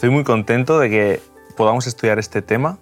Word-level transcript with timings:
Estoy 0.00 0.08
muy 0.08 0.24
contento 0.24 0.78
de 0.78 0.88
que 0.88 1.20
podamos 1.58 1.86
estudiar 1.86 2.18
este 2.18 2.40
tema 2.40 2.78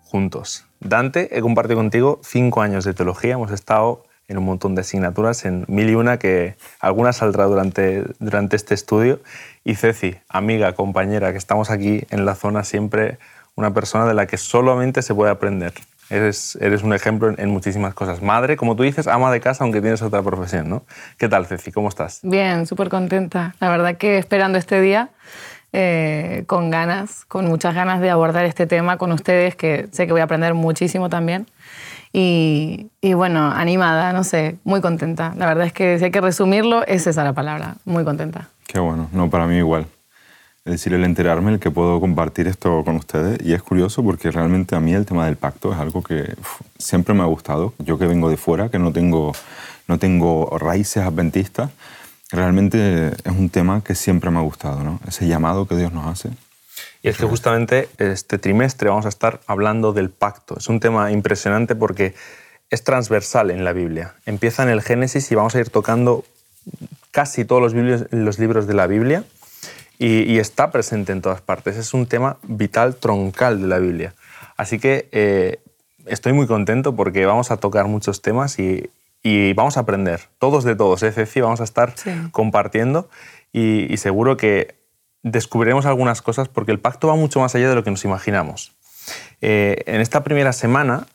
juntos. 0.00 0.64
Dante, 0.80 1.36
he 1.36 1.42
compartido 1.42 1.76
contigo 1.76 2.20
cinco 2.24 2.62
años 2.62 2.86
de 2.86 2.94
teología, 2.94 3.34
hemos 3.34 3.52
estado 3.52 4.02
en 4.26 4.38
un 4.38 4.46
montón 4.46 4.74
de 4.74 4.80
asignaturas, 4.80 5.44
en 5.44 5.66
mil 5.68 5.90
y 5.90 5.94
una, 5.94 6.18
que 6.18 6.56
algunas 6.80 7.18
saldrá 7.18 7.44
durante, 7.44 8.02
durante 8.18 8.56
este 8.56 8.72
estudio. 8.72 9.20
Y 9.62 9.74
Ceci, 9.74 10.16
amiga, 10.30 10.72
compañera, 10.72 11.32
que 11.32 11.38
estamos 11.38 11.70
aquí 11.70 12.06
en 12.08 12.24
la 12.24 12.34
zona, 12.34 12.64
siempre 12.64 13.18
una 13.54 13.74
persona 13.74 14.06
de 14.06 14.14
la 14.14 14.26
que 14.26 14.38
solamente 14.38 15.02
se 15.02 15.14
puede 15.14 15.30
aprender. 15.30 15.74
Eres, 16.08 16.56
eres 16.62 16.82
un 16.82 16.94
ejemplo 16.94 17.34
en, 17.36 17.50
muchísimas 17.50 17.92
cosas. 17.92 18.22
Madre, 18.22 18.56
como 18.56 18.74
tú 18.74 18.84
dices, 18.84 19.06
ama 19.06 19.30
de 19.30 19.40
casa, 19.40 19.64
aunque 19.64 19.82
tienes 19.82 20.00
otra 20.00 20.22
profesión, 20.22 20.70
¿no? 20.70 20.84
¿Qué 21.18 21.28
tal, 21.28 21.44
Ceci? 21.44 21.72
¿Cómo 21.72 21.90
estás? 21.90 22.20
Bien, 22.22 22.64
súper 22.64 22.88
contenta. 22.88 23.54
La 23.60 23.68
verdad 23.68 23.98
que 23.98 24.16
esperando 24.16 24.56
este 24.56 24.80
día, 24.80 25.10
eh, 25.78 26.44
con 26.46 26.70
ganas, 26.70 27.26
con 27.26 27.46
muchas 27.46 27.74
ganas 27.74 28.00
de 28.00 28.08
abordar 28.08 28.46
este 28.46 28.66
tema 28.66 28.96
con 28.96 29.12
ustedes, 29.12 29.56
que 29.56 29.88
sé 29.92 30.06
que 30.06 30.12
voy 30.12 30.22
a 30.22 30.24
aprender 30.24 30.54
muchísimo 30.54 31.10
también. 31.10 31.46
Y, 32.14 32.86
y, 33.02 33.12
bueno, 33.12 33.50
animada, 33.50 34.14
no 34.14 34.24
sé, 34.24 34.56
muy 34.64 34.80
contenta. 34.80 35.34
La 35.36 35.44
verdad 35.44 35.66
es 35.66 35.74
que 35.74 35.98
si 35.98 36.06
hay 36.06 36.10
que 36.10 36.22
resumirlo, 36.22 36.86
es 36.86 37.06
esa 37.06 37.24
la 37.24 37.34
palabra, 37.34 37.74
muy 37.84 38.04
contenta. 38.04 38.48
Qué 38.66 38.78
bueno, 38.78 39.10
no, 39.12 39.28
para 39.28 39.46
mí 39.46 39.56
igual. 39.56 39.86
Es 40.64 40.72
decir, 40.72 40.94
el 40.94 41.04
enterarme, 41.04 41.52
el 41.52 41.58
que 41.58 41.70
puedo 41.70 42.00
compartir 42.00 42.48
esto 42.48 42.82
con 42.82 42.96
ustedes. 42.96 43.38
Y 43.44 43.52
es 43.52 43.62
curioso 43.62 44.02
porque 44.02 44.30
realmente 44.30 44.76
a 44.76 44.80
mí 44.80 44.94
el 44.94 45.04
tema 45.04 45.26
del 45.26 45.36
pacto 45.36 45.74
es 45.74 45.78
algo 45.78 46.02
que 46.02 46.36
siempre 46.78 47.12
me 47.12 47.20
ha 47.20 47.26
gustado. 47.26 47.74
Yo 47.80 47.98
que 47.98 48.06
vengo 48.06 48.30
de 48.30 48.38
fuera, 48.38 48.70
que 48.70 48.78
no 48.78 48.94
tengo, 48.94 49.32
no 49.88 49.98
tengo 49.98 50.56
raíces 50.58 51.02
adventistas, 51.02 51.70
realmente 52.36 53.08
es 53.08 53.32
un 53.32 53.50
tema 53.50 53.82
que 53.82 53.94
siempre 53.94 54.30
me 54.30 54.38
ha 54.38 54.42
gustado, 54.42 54.84
¿no? 54.84 55.00
Ese 55.08 55.26
llamado 55.26 55.66
que 55.66 55.76
Dios 55.76 55.92
nos 55.92 56.06
hace. 56.06 56.30
Y 57.02 57.08
es 57.08 57.16
que 57.16 57.26
justamente 57.26 57.88
este 57.98 58.38
trimestre 58.38 58.88
vamos 58.88 59.06
a 59.06 59.08
estar 59.08 59.40
hablando 59.46 59.92
del 59.92 60.10
pacto. 60.10 60.58
Es 60.58 60.68
un 60.68 60.80
tema 60.80 61.10
impresionante 61.12 61.74
porque 61.74 62.14
es 62.70 62.84
transversal 62.84 63.50
en 63.50 63.64
la 63.64 63.72
Biblia. 63.72 64.14
Empieza 64.26 64.62
en 64.62 64.68
el 64.68 64.82
Génesis 64.82 65.30
y 65.30 65.34
vamos 65.34 65.54
a 65.54 65.60
ir 65.60 65.70
tocando 65.70 66.24
casi 67.12 67.44
todos 67.44 67.62
los, 67.62 68.38
libros 68.38 68.66
de 68.66 68.74
la 68.74 68.86
Biblia 68.86 69.24
y, 69.98 70.38
está 70.38 70.70
presente 70.70 71.12
en 71.12 71.22
todas 71.22 71.40
partes. 71.40 71.76
Es 71.76 71.94
un 71.94 72.06
tema 72.06 72.38
vital, 72.42 72.96
troncal 72.96 73.62
de 73.62 73.68
la 73.68 73.78
Biblia. 73.78 74.14
Así 74.56 74.78
que 74.78 75.08
eh, 75.12 75.60
estoy 76.06 76.32
muy 76.32 76.46
contento 76.46 76.94
porque 76.94 77.24
vamos 77.24 77.50
a 77.50 77.56
tocar 77.56 77.86
muchos 77.86 78.20
temas 78.20 78.58
y, 78.58 78.90
vamos 79.54 79.76
a 79.76 79.80
aprender, 79.80 80.20
todos 80.38 80.64
de 80.64 80.76
todos, 80.76 81.02
es 81.02 81.16
decir, 81.16 81.42
vamos 81.42 81.60
a 81.60 81.64
estar 81.64 81.94
compartiendo 82.32 83.08
y, 83.52 83.96
seguro 83.96 84.36
que 84.36 84.76
descubriremos 85.22 85.86
algunas 85.86 86.22
cosas 86.22 86.48
porque 86.48 86.72
el 86.72 86.78
pacto 86.78 87.08
va 87.08 87.16
mucho 87.16 87.40
más 87.40 87.54
allá 87.54 87.68
de 87.68 87.74
lo 87.74 87.82
que 87.82 87.90
nos 87.90 88.04
imaginamos. 88.04 88.72
Eh, 89.40 89.82
en 89.86 90.00
esta 90.00 90.22
primera 90.22 90.52
semana 90.52 91.06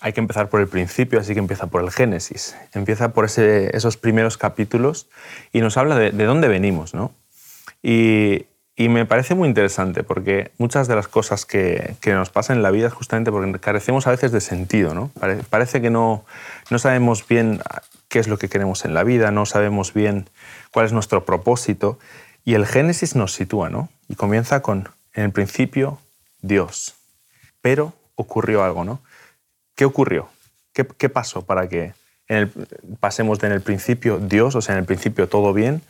hay 0.00 0.12
que 0.12 0.20
empezar 0.20 0.48
por 0.48 0.60
el 0.60 0.68
principio, 0.68 1.20
así 1.20 1.34
que 1.34 1.40
empieza 1.40 1.66
por 1.66 1.82
el 1.82 1.90
Génesis, 1.90 2.56
empieza 2.72 3.12
por 3.12 3.26
esos 3.26 3.96
primeros 3.96 4.38
capítulos 4.38 5.08
y 5.52 5.60
nos 5.60 5.76
habla 5.76 5.96
de, 5.96 6.10
de 6.12 6.24
dónde 6.24 6.48
venimos, 6.48 6.94
¿no? 6.94 7.12
Y, 7.82 8.46
me 8.88 9.04
parece 9.04 9.34
muy 9.34 9.46
interesante 9.46 10.02
porque 10.02 10.52
muchas 10.56 10.88
de 10.88 10.94
las 10.94 11.06
cosas 11.06 11.44
que, 11.44 11.96
nos 12.06 12.30
pasan 12.30 12.56
en 12.56 12.62
la 12.62 12.70
vida 12.70 12.86
es 12.86 12.94
justamente 12.94 13.30
porque 13.30 13.58
carecemos 13.58 14.06
a 14.06 14.10
veces 14.10 14.32
de 14.32 14.40
sentido. 14.40 14.94
¿no? 14.94 15.10
Parece 15.50 15.82
que 15.82 15.90
no, 15.90 16.24
no 16.70 16.78
sabemos 16.78 17.28
bien 17.28 17.60
qué 18.08 18.20
es 18.20 18.28
lo 18.28 18.38
que 18.38 18.48
queremos 18.48 18.84
en 18.84 18.94
la 18.94 19.04
vida, 19.04 19.30
no 19.32 19.44
sabemos 19.44 19.92
bien 19.92 20.30
cuál 20.70 20.86
es 20.86 20.92
nuestro 20.92 21.26
propósito. 21.26 21.98
Y 22.44 22.54
el 22.54 22.66
Génesis 22.66 23.16
nos 23.16 23.34
sitúa, 23.34 23.68
¿no? 23.68 23.90
Y 24.08 24.14
comienza 24.14 24.62
con, 24.62 24.88
en 25.12 25.24
el 25.24 25.30
principio, 25.30 25.98
Dios. 26.40 26.94
Pero 27.60 27.92
ocurrió 28.14 28.64
algo, 28.64 28.84
¿no? 28.84 29.00
¿Qué 29.74 29.84
ocurrió? 29.84 30.30
¿Qué, 30.72 30.86
qué 30.86 31.10
pasó 31.10 31.42
para 31.42 31.68
que 31.68 31.92
pasemos 32.98 33.40
de 33.40 33.48
en 33.48 33.52
el 33.52 33.60
principio 33.60 34.18
Dios, 34.18 34.54
o 34.54 34.62
sea, 34.62 34.74
en 34.74 34.78
el 34.78 34.86
principio 34.86 35.28
todo 35.28 35.52
bien, 35.52 35.82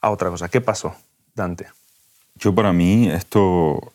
a 0.00 0.10
otra 0.10 0.30
cosa? 0.30 0.48
¿Qué 0.48 0.60
pasó? 0.60 0.94
Dante? 1.34 1.66
Yo 2.36 2.54
para 2.54 2.72
mí 2.72 3.08
esto 3.08 3.92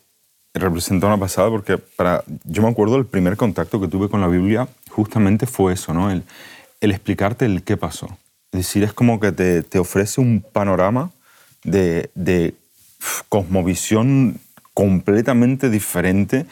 representa 0.54 1.06
una 1.06 1.18
pasada 1.18 1.50
porque 1.50 1.78
para, 1.78 2.24
yo 2.44 2.62
me 2.62 2.68
acuerdo 2.68 2.96
el 2.96 3.06
primer 3.06 3.36
contacto 3.36 3.80
que 3.80 3.88
tuve 3.88 4.08
con 4.08 4.20
la 4.20 4.28
Biblia 4.28 4.68
justamente 4.90 5.46
fue 5.46 5.74
eso, 5.74 5.92
¿no? 5.92 6.10
El, 6.10 6.22
explicarte 6.80 7.46
el 7.46 7.62
qué 7.62 7.76
pasó. 7.76 8.06
Es 8.52 8.60
decir, 8.60 8.84
es 8.84 8.92
como 8.92 9.18
que 9.18 9.32
te, 9.32 9.62
te 9.62 9.78
ofrece 9.80 10.20
un 10.20 10.40
panorama 10.40 11.10
de, 11.64 12.10
de 12.14 12.54
cosmovisión 13.28 14.38
completamente 14.72 15.68
diferente 15.68 16.46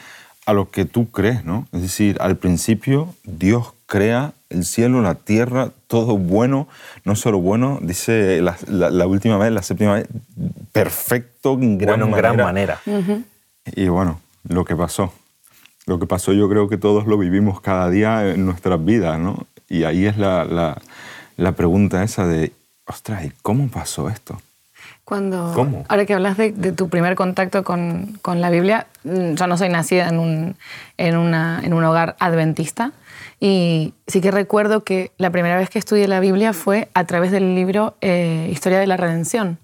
a 0.47 0.53
lo 0.53 0.71
que 0.71 0.85
tú 0.85 1.11
crees, 1.11 1.45
¿no? 1.45 1.69
Es 1.73 1.83
decir, 1.83 2.17
al 2.21 2.37
principio 2.37 3.15
Dios 3.23 3.75
crea 3.87 4.33
el 4.55 4.65
cielo, 4.65 5.03
la 5.03 5.15
tierra, 5.15 5.71
todo 5.87 6.17
bueno, 6.17 6.69
no 7.05 7.17
solo 7.17 7.41
bueno, 7.41 7.79
dice 7.83 8.41
la, 8.41 9.07
última 9.07 9.37
vez, 9.37 9.53
la 9.53 9.63
séptima 9.63 9.95
vez, 9.95 10.09
perfecto 10.73 11.55
en 11.55 11.79
gran 11.79 12.01
bueno, 12.01 12.11
manera. 12.11 12.33
gran 12.33 12.45
manera. 12.45 12.81
Y 13.67 13.89
bueno, 13.89 14.21
lo 14.49 14.65
que 14.65 14.77
pasó. 14.77 15.13
Lo 15.87 15.99
que 15.99 16.07
pasó 16.07 16.33
yo 16.33 16.49
creo 16.49 16.69
que 16.69 16.79
todos 16.79 17.07
lo 17.07 17.19
vivimos 17.19 17.61
cada 17.61 17.91
día 17.91 18.31
en 18.31 18.47
nuestras 18.47 18.83
vidas, 18.83 19.19
¿no? 19.19 19.47
Y 19.69 19.85
ahí 19.85 20.07
es 20.07 20.17
la, 20.17 20.77
pregunta 21.57 22.03
esa 22.03 22.27
de, 22.27 22.53
ostras, 22.87 23.25
¿y 23.25 23.33
cómo 23.43 23.69
pasó 23.69 24.09
esto? 24.09 24.41
Cuando, 25.05 25.53
¿Cómo? 25.55 25.85
Ahora 25.89 26.07
que 26.07 26.15
hablas 26.15 26.39
de, 26.39 26.51
tu 26.73 26.89
primer 26.89 27.15
contacto 27.15 27.63
con, 27.65 28.19
con, 28.23 28.41
la 28.41 28.49
Biblia, 28.49 28.87
mm, 29.05 29.35
yo 29.35 29.47
no 29.47 29.59
soy 29.59 29.69
nacida 29.69 30.09
en 30.09 30.19
un, 30.19 30.57
en, 30.97 31.19
una, 31.19 31.61
en 31.63 31.75
un 31.75 31.85
hogar 31.85 32.17
adventista, 32.19 32.93
y 33.47 33.93
sí 34.07 34.23
que 34.23 34.31
recuerdo 34.31 34.85
que 34.85 35.13
la 35.19 35.29
primera 35.29 35.59
vez 35.59 35.69
que 35.69 35.79
estudié 35.79 36.09
la 36.09 36.19
Biblia 36.19 36.55
fue 36.55 36.89
a 36.95 37.05
través 37.05 37.31
del 37.31 37.55
libro 37.55 37.95
eh, 38.01 38.49
Historia 38.51 38.81
de 38.81 38.87
la 38.87 38.97
Redención. 38.97 39.59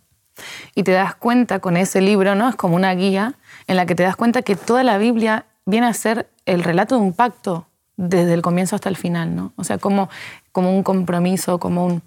Y 0.74 0.82
te 0.82 0.92
das 0.92 1.14
cuenta 1.14 1.60
con 1.60 1.78
ese 1.78 2.02
libro, 2.02 2.34
¿no? 2.34 2.50
Es 2.50 2.56
como 2.56 2.76
una 2.76 2.94
guía 2.94 3.36
en 3.68 3.76
la 3.76 3.86
que 3.86 3.94
te 3.94 4.02
das 4.02 4.16
cuenta 4.16 4.42
que 4.42 4.54
toda 4.54 4.84
la 4.84 4.98
Biblia 4.98 5.46
viene 5.64 5.86
a 5.86 5.94
ser 5.94 6.28
el 6.44 6.62
relato 6.62 6.96
de 6.96 7.00
un 7.00 7.14
pacto 7.14 7.68
desde 7.96 8.34
el 8.34 8.42
comienzo 8.42 8.76
hasta 8.76 8.90
el 8.90 8.98
final, 8.98 9.34
¿no? 9.34 9.54
O 9.56 9.64
sea, 9.64 9.78
como, 9.78 10.10
como 10.52 10.76
un 10.76 10.82
compromiso, 10.82 11.58
como, 11.58 11.86
un, 11.86 12.02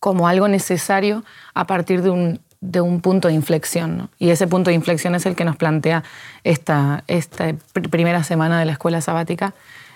como 0.00 0.28
algo 0.28 0.48
necesario 0.48 1.24
a 1.52 1.66
partir 1.66 2.00
de 2.00 2.08
un, 2.08 2.40
de 2.62 2.80
un 2.80 3.02
punto 3.02 3.28
de 3.28 3.34
inflexión. 3.34 3.98
¿no? 3.98 4.08
Y 4.18 4.30
ese 4.30 4.46
punto 4.46 4.70
de 4.70 4.76
inflexión 4.76 5.14
es 5.14 5.26
el 5.26 5.36
que 5.36 5.44
nos 5.44 5.56
plantea 5.56 6.04
esta, 6.42 7.04
esta 7.06 7.52
primera 7.90 8.24
semana 8.24 8.58
de 8.58 8.64
la 8.64 8.72
escuela 8.72 9.02
sabática, 9.02 9.52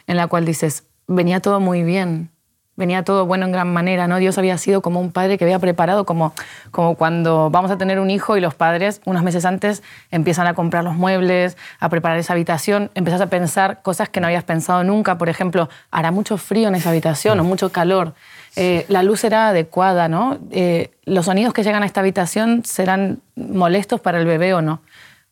en 0.08 0.16
la 0.16 0.26
cual 0.26 0.44
dices, 0.44 0.82
venía 1.06 1.38
todo 1.38 1.60
muy 1.60 1.84
bien, 1.84 2.30
venía 2.74 3.02
todo 3.04 3.26
bueno 3.26 3.44
en 3.44 3.52
gran 3.52 3.72
manera, 3.72 4.08
¿no? 4.08 4.16
Dios 4.16 4.38
había 4.38 4.56
sido 4.56 4.82
como 4.82 5.00
un 5.00 5.12
padre 5.12 5.36
que 5.36 5.44
había 5.44 5.58
preparado, 5.58 6.06
como, 6.06 6.32
como 6.70 6.94
cuando 6.94 7.50
vamos 7.50 7.70
a 7.70 7.78
tener 7.78 8.00
un 8.00 8.10
hijo 8.10 8.36
y 8.36 8.40
los 8.40 8.54
padres 8.54 9.00
unos 9.04 9.22
meses 9.22 9.44
antes 9.44 9.82
empiezan 10.10 10.46
a 10.46 10.54
comprar 10.54 10.82
los 10.82 10.94
muebles, 10.94 11.56
a 11.78 11.88
preparar 11.88 12.18
esa 12.18 12.32
habitación, 12.32 12.90
empiezas 12.94 13.20
a 13.20 13.26
pensar 13.26 13.82
cosas 13.82 14.08
que 14.08 14.20
no 14.20 14.26
habías 14.26 14.44
pensado 14.44 14.82
nunca, 14.82 15.18
por 15.18 15.28
ejemplo, 15.28 15.68
hará 15.90 16.10
mucho 16.10 16.36
frío 16.38 16.68
en 16.68 16.74
esa 16.74 16.90
habitación 16.90 17.38
o 17.38 17.44
mucho 17.44 17.70
calor, 17.70 18.14
eh, 18.56 18.86
la 18.88 19.02
luz 19.02 19.20
será 19.20 19.48
adecuada, 19.50 20.08
¿no? 20.08 20.38
Eh, 20.50 20.90
los 21.04 21.26
sonidos 21.26 21.52
que 21.52 21.62
llegan 21.62 21.82
a 21.82 21.86
esta 21.86 22.00
habitación 22.00 22.64
serán 22.64 23.20
molestos 23.36 24.00
para 24.00 24.18
el 24.18 24.26
bebé 24.26 24.54
o 24.54 24.62
no. 24.62 24.80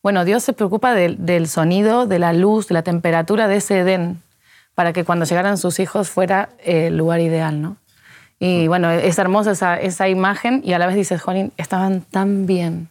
Bueno, 0.02 0.24
Dios 0.24 0.44
se 0.44 0.52
preocupa 0.52 0.94
del 0.94 1.48
sonido, 1.48 2.06
de 2.06 2.20
la 2.20 2.32
luz, 2.32 2.68
de 2.68 2.74
la 2.74 2.82
temperatura 2.82 3.48
de 3.48 3.56
ese 3.56 3.80
Edén, 3.80 4.22
para 4.76 4.92
que 4.92 5.04
cuando 5.04 5.24
llegaran 5.24 5.58
sus 5.58 5.80
hijos 5.80 6.10
fuera 6.10 6.50
el 6.62 6.96
lugar 6.96 7.20
ideal, 7.20 7.60
¿no? 7.60 7.78
Y 8.38 8.68
bueno, 8.68 8.90
es 8.90 9.18
hermosa 9.18 9.52
esa, 9.52 9.80
esa 9.80 10.08
imagen 10.08 10.60
y 10.62 10.74
a 10.74 10.78
la 10.78 10.86
vez 10.86 10.94
dices, 10.94 11.22
Jolín, 11.22 11.50
estaban 11.56 12.02
tan 12.02 12.44
bien, 12.44 12.88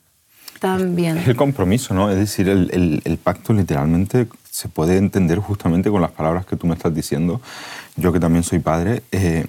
tan 0.60 0.96
bien. 0.96 1.20
Es 1.20 1.28
el 1.28 1.36
compromiso, 1.36 1.94
¿no? 1.94 2.10
Es 2.10 2.18
decir, 2.18 2.50
el, 2.50 3.02
el, 3.06 3.18
pacto 3.20 3.54
literalmente 3.54 4.28
se 4.50 4.68
puede 4.68 4.98
entender 4.98 5.38
justamente 5.38 5.92
con 5.92 6.02
las 6.02 6.10
palabras 6.10 6.48
que 6.48 6.56
tú 6.56 6.66
me 6.66 6.74
estás 6.74 6.96
diciendo. 6.96 7.40
Yo 7.96 8.12
que 8.12 8.20
también 8.20 8.44
soy 8.44 8.58
padre, 8.58 9.04
eh, 9.12 9.46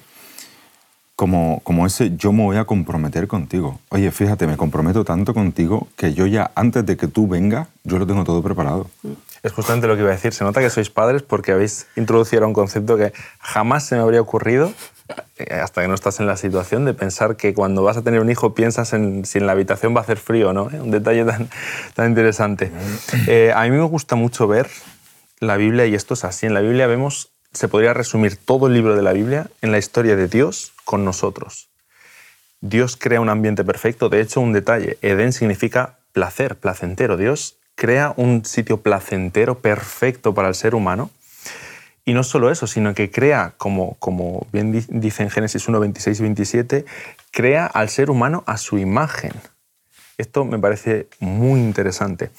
como, 1.15 1.61
como 1.65 1.87
ese 1.87 2.15
yo 2.15 2.31
me 2.33 2.43
voy 2.43 2.59
a 2.59 2.67
comprometer 2.67 3.27
contigo. 3.27 3.81
Oye, 3.88 4.11
fíjate, 4.11 4.47
me 4.47 4.59
comprometo 4.59 5.03
tanto 5.03 5.33
contigo 5.33 5.88
que 5.97 6.12
yo 6.12 6.27
ya 6.27 6.50
antes 6.55 6.85
de 6.85 6.99
que 6.99 7.09
tú 7.09 7.27
vengas, 7.27 7.69
yo 7.85 7.99
lo 7.99 8.06
tengo 8.06 8.23
todo 8.25 8.43
preparado. 8.43 8.91
Es 9.47 9.53
justamente 9.53 9.87
lo 9.87 9.95
que 9.95 10.01
iba 10.01 10.11
a 10.11 10.15
decir. 10.15 10.33
Se 10.33 10.43
nota 10.43 10.61
que 10.61 10.71
sois 10.71 10.91
padres 10.91 11.23
porque 11.23 11.53
habéis 11.53 11.87
introducido 11.95 12.45
un 12.49 12.53
concepto 12.53 12.97
que 12.97 13.13
jamás 13.39 13.87
se 13.87 13.95
me 13.95 14.01
habría 14.01 14.21
ocurrido, 14.21 14.73
eh, 15.39 15.55
hasta 15.55 15.83
que 15.83 15.89
no 15.89 15.95
estás 15.95 16.19
en 16.19 16.27
la 16.27 16.37
situación, 16.37 16.85
de 16.85 16.95
pensar 16.95 17.37
que 17.37 17.55
cuando 17.55 17.85
vas 17.85 17.97
a 17.97 18.03
tener 18.03 18.21
un 18.21 18.29
hijo 18.29 18.55
piensas 18.55 18.93
en 18.93 19.25
si 19.25 19.39
en 19.39 19.47
la 19.47 19.53
habitación 19.53 19.95
va 19.95 20.01
a 20.01 20.03
hacer 20.03 20.19
frío 20.19 20.53
no. 20.53 20.69
¿eh? 20.73 20.81
Un 20.81 20.91
detalle 20.91 21.25
tan, 21.25 21.49
tan 21.95 22.09
interesante. 22.09 22.73
Eh, 23.29 23.53
a 23.55 23.63
mí 23.63 23.71
me 23.71 23.85
gusta 23.85 24.17
mucho 24.17 24.49
ver 24.49 24.69
la 25.39 25.57
Biblia 25.57 25.87
y 25.87 25.95
esto 25.95 26.15
es 26.15 26.25
así. 26.25 26.47
En 26.47 26.55
la 26.55 26.61
Biblia 26.61 26.89
vemos, 26.89 27.31
se 27.53 27.69
podría 27.69 27.95
resumir 27.95 28.35
todo 28.35 28.67
el 28.67 28.73
libro 28.73 28.97
de 28.97 29.03
la 29.03 29.13
Biblia 29.13 29.47
en 29.63 29.71
la 29.71 29.79
historia 29.79 30.17
de 30.17 30.27
Dios 30.27 30.73
con 30.85 31.05
nosotros. 31.05 31.69
Dios 32.61 32.97
crea 32.97 33.21
un 33.21 33.29
ambiente 33.29 33.63
perfecto. 33.63 34.09
De 34.09 34.21
hecho, 34.21 34.41
un 34.41 34.53
detalle, 34.53 34.99
Edén 35.03 35.33
significa 35.33 35.99
placer, 36.13 36.57
placentero. 36.57 37.17
Dios 37.17 37.56
crea 37.76 38.12
un 38.17 38.44
sitio 38.44 38.78
placentero, 38.78 39.58
perfecto 39.61 40.34
para 40.34 40.49
el 40.49 40.55
ser 40.55 40.75
humano. 40.75 41.11
Y 42.05 42.14
no 42.14 42.23
solo 42.23 42.50
eso, 42.50 42.67
sino 42.67 42.94
que 42.94 43.11
crea, 43.11 43.55
como, 43.58 43.94
como 43.99 44.46
bien 44.52 44.73
dice 44.88 45.23
en 45.23 45.31
Génesis 45.31 45.69
1, 45.69 45.78
26 45.78 46.19
y 46.19 46.23
27, 46.23 46.84
crea 47.31 47.67
al 47.67 47.88
ser 47.88 48.11
humano 48.11 48.43
a 48.46 48.56
su 48.56 48.78
imagen. 48.78 49.32
Esto 50.17 50.44
me 50.44 50.58
parece 50.58 51.08
muy 51.20 51.61
interesante. 51.61 52.31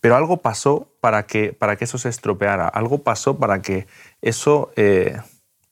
Pero 0.00 0.16
algo 0.16 0.38
pasó 0.38 0.88
para 1.00 1.26
que, 1.26 1.52
para 1.52 1.76
que 1.76 1.84
eso 1.84 1.98
se 1.98 2.08
estropeara, 2.08 2.66
algo 2.66 3.02
pasó 3.02 3.38
para 3.38 3.62
que 3.62 3.86
eso 4.22 4.72
eh, 4.76 5.18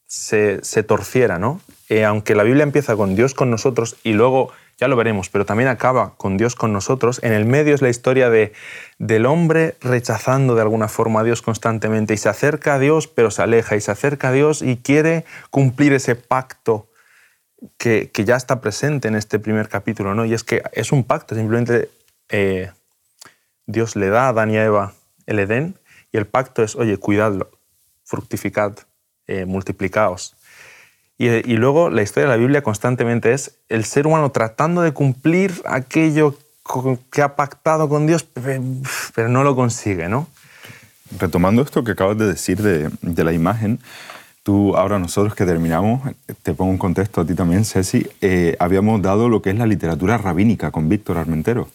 se, 0.07 0.83
torciera, 0.83 1.39
¿no? 1.39 1.61
Eh, 1.89 2.05
aunque 2.05 2.35
la 2.35 2.43
Biblia 2.43 2.63
empieza 2.63 2.97
con 2.97 3.17
Dios 3.17 3.35
con 3.35 3.51
nosotros 3.51 3.97
y 4.05 4.13
luego 4.13 4.53
ya 4.79 4.87
lo 4.87 4.95
veremos, 4.95 5.29
pero 5.29 5.45
también 5.45 5.69
acaba 5.69 6.15
con 6.17 6.37
Dios 6.37 6.55
con 6.55 6.73
nosotros. 6.73 7.21
En 7.25 7.33
el 7.33 7.45
medio 7.45 7.75
es 7.75 7.83
la 7.83 7.89
historia 7.89 8.31
de, 8.31 8.53
del 8.99 9.27
hombre 9.27 9.77
rechazando 9.81 10.55
de 10.55 10.63
alguna 10.63 10.87
forma 10.87 11.21
a 11.21 11.25
Dios 11.25 11.43
constantemente 11.43 12.15
y 12.15 12.17
se 12.17 12.29
acerca 12.29 12.75
a 12.75 12.79
Dios 12.79 13.09
pero 13.09 13.33
se 13.33 13.43
aleja 13.43 13.75
y 13.75 13.81
se 13.81 13.91
acerca 13.91 14.29
a 14.29 14.33
Dios 14.33 14.63
y 14.63 14.77
quiere 14.77 15.25
cumplir 15.51 15.93
ese 15.93 16.15
pacto 16.15 16.89
que, 17.77 18.11
ya 18.15 18.37
está 18.37 18.61
presente 18.61 19.09
en 19.09 19.17
este 19.17 19.41
primer 19.41 19.69
capítulo, 19.69 20.15
¿no? 20.15 20.25
Y 20.25 20.33
es 20.33 20.45
que 20.45 20.63
es 20.73 20.93
un 20.93 21.03
pacto, 21.03 21.35
simplemente 21.35 21.91
eh, 22.29 22.71
Dios 23.67 23.97
le 23.97 24.09
da 24.11 24.27
a 24.27 24.29
Adán 24.29 24.53
y 24.53 24.59
a 24.59 24.65
Eva 24.65 24.95
el 25.27 25.41
Edén 25.41 25.77
y 26.13 26.19
el 26.19 26.27
pacto 26.27 26.63
es, 26.63 26.77
oye, 26.77 26.97
cuidadlo, 26.99 27.51
fructificad, 28.05 28.79
eh, 29.27 29.45
multiplicaos. 29.45 30.38
Y, 31.21 31.57
luego 31.57 31.91
la 31.91 32.03
historia 32.03 32.29
de 32.29 32.37
la 32.37 32.41
Biblia 32.41 32.63
constantemente 32.63 33.33
es 33.33 33.57
el 33.69 33.85
ser 33.85 34.07
humano 34.07 34.31
tratando 34.31 34.83
de 34.83 34.93
cumplir 34.93 35.53
aquello 35.67 36.39
que 37.11 37.23
ha 37.23 37.35
pactado 37.35 37.89
con 37.89 38.07
Dios, 38.07 38.25
pero 39.15 39.29
no 39.29 39.43
lo 39.43 39.57
consigue, 39.57 40.09
¿no? 40.09 40.29
Retomando 41.19 41.63
esto 41.63 41.83
que 41.83 41.93
acabas 41.93 42.19
de 42.19 42.27
decir 42.27 42.63
de, 42.63 42.91
de 43.03 43.25
la 43.25 43.33
imagen, 43.33 43.81
tú 44.45 44.77
ahora 44.77 45.01
nosotros 45.01 45.35
que 45.35 45.45
terminamos, 45.45 46.03
te 46.43 46.55
pongo 46.55 46.71
un 46.71 46.79
contexto 46.79 47.23
a 47.23 47.27
ti 47.27 47.35
también, 47.35 47.65
Ceci, 47.65 48.07
eh, 48.21 48.57
habíamos 48.61 49.03
dado 49.03 49.29
lo 49.29 49.43
que 49.43 49.51
es 49.51 49.57
la 49.57 49.67
literatura 49.67 50.19
rabínica 50.19 50.71
con 50.71 50.89
Víctor 50.89 51.19
Armentero. 51.19 51.69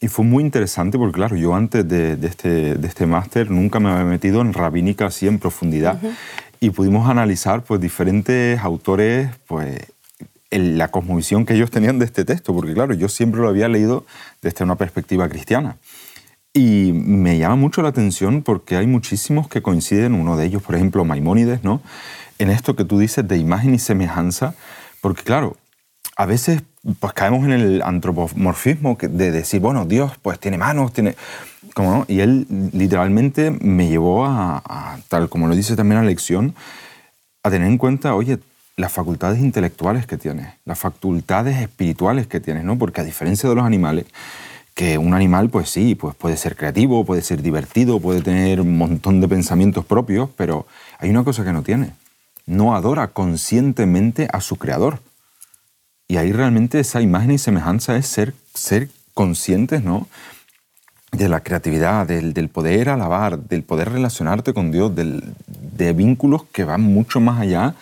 Y 0.00 0.08
fue 0.08 0.24
muy 0.24 0.44
interesante 0.44 0.98
porque, 0.98 1.14
claro, 1.14 1.36
yo 1.36 1.54
antes 1.54 1.88
de, 1.88 2.18
este, 2.22 2.74
de 2.74 2.88
este 2.88 3.06
máster 3.06 3.50
nunca 3.50 3.80
me 3.80 3.90
había 3.90 4.04
metido 4.04 4.40
en 4.40 4.52
rabínica 4.52 5.06
así 5.06 5.28
en 5.28 5.38
profundidad 5.38 5.98
y 6.62 6.70
pudimos 6.70 7.10
analizar 7.10 7.64
pues, 7.64 7.80
diferentes 7.80 8.60
autores, 8.60 9.30
pues, 9.48 9.80
la 10.52 10.92
cosmovisión 10.92 11.44
que 11.44 11.54
ellos 11.54 11.72
tenían 11.72 11.98
de 11.98 12.04
este 12.04 12.24
texto, 12.24 12.54
porque 12.54 12.72
claro, 12.72 12.94
yo 12.94 13.08
siempre 13.08 13.40
lo 13.40 13.48
había 13.48 13.66
leído 13.66 14.06
desde 14.42 14.62
una 14.62 14.76
perspectiva 14.76 15.28
cristiana. 15.28 15.76
Y 16.54 16.92
me 16.92 17.36
llama 17.36 17.56
mucho 17.56 17.82
la 17.82 17.88
atención 17.88 18.42
porque 18.42 18.76
hay 18.76 18.86
muchísimos 18.86 19.48
que 19.48 19.60
coinciden, 19.60 20.14
uno 20.14 20.36
de 20.36 20.46
ellos, 20.46 20.62
por 20.62 20.76
ejemplo, 20.76 21.04
Maimónides, 21.04 21.64
¿no? 21.64 21.82
En 22.38 22.48
esto 22.48 22.76
que 22.76 22.84
tú 22.84 23.00
dices 23.00 23.26
de 23.26 23.38
imagen 23.38 23.74
y 23.74 23.80
semejanza, 23.80 24.54
porque 25.00 25.24
claro, 25.24 25.56
a 26.16 26.26
veces 26.26 26.62
pues 27.00 27.12
caemos 27.12 27.44
en 27.44 27.50
el 27.50 27.82
antropomorfismo 27.82 28.96
de 29.00 29.32
decir, 29.32 29.60
bueno, 29.60 29.84
Dios 29.84 30.12
pues 30.22 30.38
tiene 30.38 30.58
manos, 30.58 30.92
tiene... 30.92 31.16
¿Cómo 31.74 32.04
Y 32.08 32.20
él 32.20 32.46
literalmente 32.72 33.50
me 33.50 33.88
llevó 33.88 34.26
a, 34.26 34.98
tal 35.08 35.28
como 35.28 35.48
lo 35.48 35.54
dice 35.54 35.76
también 35.76 36.00
la 36.00 36.06
lección, 36.06 36.54
a 37.42 37.50
tener 37.50 37.68
en 37.68 37.78
cuenta, 37.78 38.14
oye, 38.14 38.38
las 38.76 38.92
facultades 38.92 39.40
intelectuales 39.40 40.06
que 40.06 40.16
tienes, 40.16 40.48
las 40.64 40.78
facultades 40.78 41.60
espirituales 41.60 42.26
que 42.26 42.40
tienes, 42.40 42.64
¿no? 42.64 42.78
Porque 42.78 43.00
a 43.00 43.04
diferencia 43.04 43.48
de 43.48 43.54
los 43.54 43.64
animales, 43.64 44.06
que 44.74 44.98
un 44.98 45.14
animal, 45.14 45.50
pues 45.50 45.68
sí, 45.70 45.94
pues 45.94 46.14
puede 46.14 46.36
ser 46.36 46.56
creativo, 46.56 47.04
puede 47.04 47.22
ser 47.22 47.42
divertido, 47.42 48.00
puede 48.00 48.22
tener 48.22 48.60
un 48.60 48.76
montón 48.78 49.20
de 49.20 49.28
pensamientos 49.28 49.84
propios, 49.84 50.30
pero 50.36 50.66
hay 50.98 51.10
una 51.10 51.24
cosa 51.24 51.44
que 51.44 51.52
no 51.52 51.62
tiene. 51.62 51.92
No 52.46 52.74
adora 52.74 53.08
conscientemente 53.08 54.28
a 54.32 54.40
su 54.40 54.56
creador. 54.56 55.00
Y 56.08 56.16
ahí 56.16 56.32
realmente 56.32 56.80
esa 56.80 57.00
imagen 57.00 57.32
y 57.32 57.38
semejanza 57.38 57.96
es 57.96 58.06
ser, 58.06 58.34
ser 58.54 58.88
conscientes, 59.14 59.82
¿no? 59.82 60.08
De 61.12 61.28
la 61.28 61.40
creatividad, 61.40 62.06
del, 62.06 62.48
poder 62.48 62.88
alabar, 62.88 63.38
del 63.38 63.62
poder 63.62 63.92
relacionarte 63.92 64.54
con 64.54 64.72
Dios, 64.72 64.92
de 64.94 65.92
vínculos 65.92 66.44
que 66.52 66.64
van 66.64 66.80
mucho 66.80 67.20
más 67.20 67.40
allá 67.40 67.74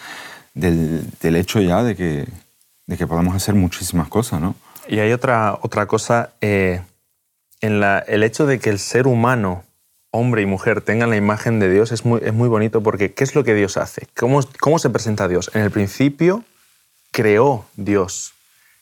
del, 0.54 1.36
hecho 1.36 1.60
ya 1.60 1.82
de 1.82 1.96
que, 1.96 2.26
de 2.86 2.96
que 2.96 3.06
podamos 3.06 3.34
hacer 3.34 3.54
muchísimas 3.54 4.08
cosas, 4.08 4.40
¿no? 4.40 4.54
Y 4.88 4.98
hay 4.98 5.12
otra, 5.12 5.58
otra 5.62 5.86
cosa, 5.86 6.30
eh, 6.40 6.82
en 7.60 7.80
la, 7.80 8.00
el 8.00 8.22
hecho 8.22 8.46
de 8.46 8.58
que 8.58 8.70
el 8.70 8.78
ser 8.78 9.06
humano, 9.06 9.62
hombre 10.10 10.42
y 10.42 10.46
mujer, 10.46 10.80
tengan 10.80 11.10
la 11.10 11.16
imagen 11.16 11.60
de 11.60 11.70
Dios 11.70 11.92
es 11.92 12.04
muy, 12.04 12.20
es 12.24 12.34
muy 12.34 12.48
bonito 12.48 12.82
porque 12.82 13.12
¿qué 13.12 13.22
es 13.22 13.34
lo 13.34 13.44
que 13.44 13.54
Dios 13.54 13.76
hace? 13.76 14.08
¿Cómo, 14.16 14.40
¿Cómo 14.58 14.78
se 14.78 14.90
presenta 14.90 15.28
Dios? 15.28 15.50
En 15.54 15.62
el 15.62 15.70
principio 15.70 16.44
creó 17.12 17.66
Dios. 17.76 18.34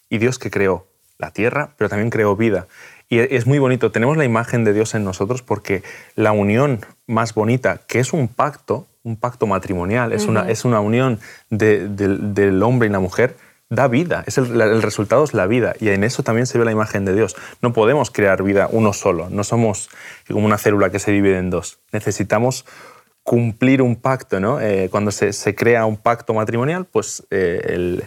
Y 0.09 0.17
Dios 0.17 0.39
que 0.39 0.51
creó 0.51 0.87
la 1.19 1.33
tierra, 1.33 1.75
pero 1.77 1.91
también 1.91 2.09
creó 2.09 2.35
vida. 2.35 2.67
Y 3.09 3.21
es 3.21 3.47
muy 3.47 3.59
bonito, 3.59 3.91
tenemos 3.91 4.19
la 4.19 4.25
imagen 4.25 4.65
de 4.65 4.75
Dios 4.75 4.95
en 4.95 5.03
nosotros 5.03 5.43
porque 5.43 5.83
la 6.15 6.33
unión 6.33 6.81
más 7.07 7.33
bonita, 7.33 7.81
que 7.87 8.01
es 8.01 8.13
un 8.13 8.29
pacto, 8.29 8.87
un 9.03 9.17
pacto 9.17 9.47
matrimonial, 9.47 10.13
es, 10.13 10.27
una, 10.27 10.51
es 10.51 10.67
una 10.67 10.81
unión 10.81 11.19
del 11.49 12.63
hombre 12.63 12.89
y 12.89 12.93
la 12.93 13.01
mujer, 13.01 13.35
da 13.71 13.89
vida, 13.89 14.25
es 14.27 14.39
el, 14.39 14.83
resultado 14.83 15.25
es 15.25 15.35
la 15.35 15.47
vida 15.47 15.75
y 15.79 15.89
en 15.89 16.03
eso 16.05 16.23
también 16.23 16.47
se 16.47 16.59
ve 16.59 16.65
la 16.65 16.73
imagen 16.73 17.05
de 17.05 17.15
Dios. 17.15 17.37
No 17.63 17.73
podemos 17.73 18.11
crear 18.11 18.43
vida 18.43 18.69
uno 18.71 18.93
solo, 18.93 19.29
no 19.31 19.45
somos 19.45 19.89
como 20.27 20.45
una 20.45 20.59
célula 20.59 20.91
que 20.91 20.99
se 20.99 21.11
divide 21.11 21.39
en 21.39 21.51
dos. 21.51 21.79
Necesitamos 21.93 22.67
cumplir 23.23 23.83
un 23.83 23.97
pacto, 23.97 24.41
¿no? 24.41 24.61
Eh, 24.61 24.89
cuando 24.91 25.11
se, 25.11 25.55
crea 25.55 25.85
un 25.85 25.99
pacto 25.99 26.33
matrimonial, 26.33 26.87
pues 26.87 27.27
eh, 27.31 27.61
el, 27.69 28.05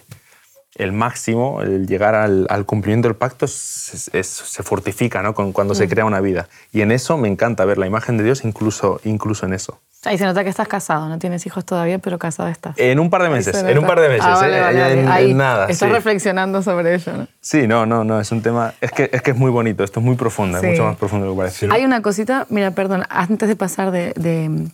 el 0.81 0.91
máximo, 0.93 1.61
el 1.61 1.85
llegar 1.85 2.15
al, 2.15 2.65
cumplimiento 2.65 3.07
del 3.07 3.15
pacto 3.15 3.47
se 3.47 4.63
fortifica 4.63 5.21
¿no? 5.21 5.33
Con, 5.33 5.51
cuando 5.51 5.75
se 5.75 5.85
mm. 5.85 5.89
crea 5.89 6.05
una 6.05 6.21
vida. 6.21 6.47
Y 6.73 6.81
en 6.81 6.91
eso 6.91 7.17
me 7.17 7.27
encanta 7.27 7.65
ver 7.65 7.77
la 7.77 7.85
imagen 7.85 8.17
de 8.17 8.23
Dios 8.23 8.43
incluso, 8.43 8.99
incluso 9.03 9.45
en 9.45 9.53
eso. 9.53 9.79
Ahí 10.03 10.17
se 10.17 10.25
nota 10.25 10.43
que 10.43 10.49
estás 10.49 10.67
casado, 10.67 11.07
no 11.07 11.19
tienes 11.19 11.45
hijos 11.45 11.63
todavía, 11.63 11.99
pero 11.99 12.17
casado 12.17 12.49
estás. 12.49 12.75
En 12.79 12.99
un 12.99 13.11
par 13.11 13.21
de 13.21 13.29
meses, 13.29 13.55
en 13.61 13.77
un 13.77 13.85
par 13.85 13.99
de 13.99 14.09
meses, 14.09 14.25
ah, 14.25 14.41
¿eh? 14.47 15.29
en, 15.29 15.37
nada. 15.37 15.67
Estás 15.67 15.91
reflexionando 15.91 16.63
sobre 16.63 16.95
eso, 16.95 17.13
¿no? 17.15 17.27
Sí, 17.39 17.67
no, 17.67 17.85
no, 17.85 18.03
no, 18.03 18.19
es 18.19 18.31
un 18.31 18.41
tema, 18.41 18.73
es 18.81 18.91
que 18.91 19.11
es, 19.13 19.21
que 19.21 19.29
es 19.29 19.37
muy 19.37 19.51
bonito, 19.51 19.83
esto 19.83 19.99
es 19.99 20.05
muy 20.05 20.15
profundo, 20.15 20.57
es 20.57 20.63
mucho 20.63 20.85
más 20.85 20.97
profundo 20.97 21.25
de 21.25 21.29
lo 21.29 21.35
que 21.35 21.41
parece. 21.41 21.67
Hay 21.71 21.85
una 21.85 22.01
cosita, 22.01 22.47
mira, 22.49 22.71
perdón, 22.71 23.03
antes 23.09 23.47
de 23.47 23.55
pasar 23.55 23.91
de 23.91 24.13
de 24.15 24.71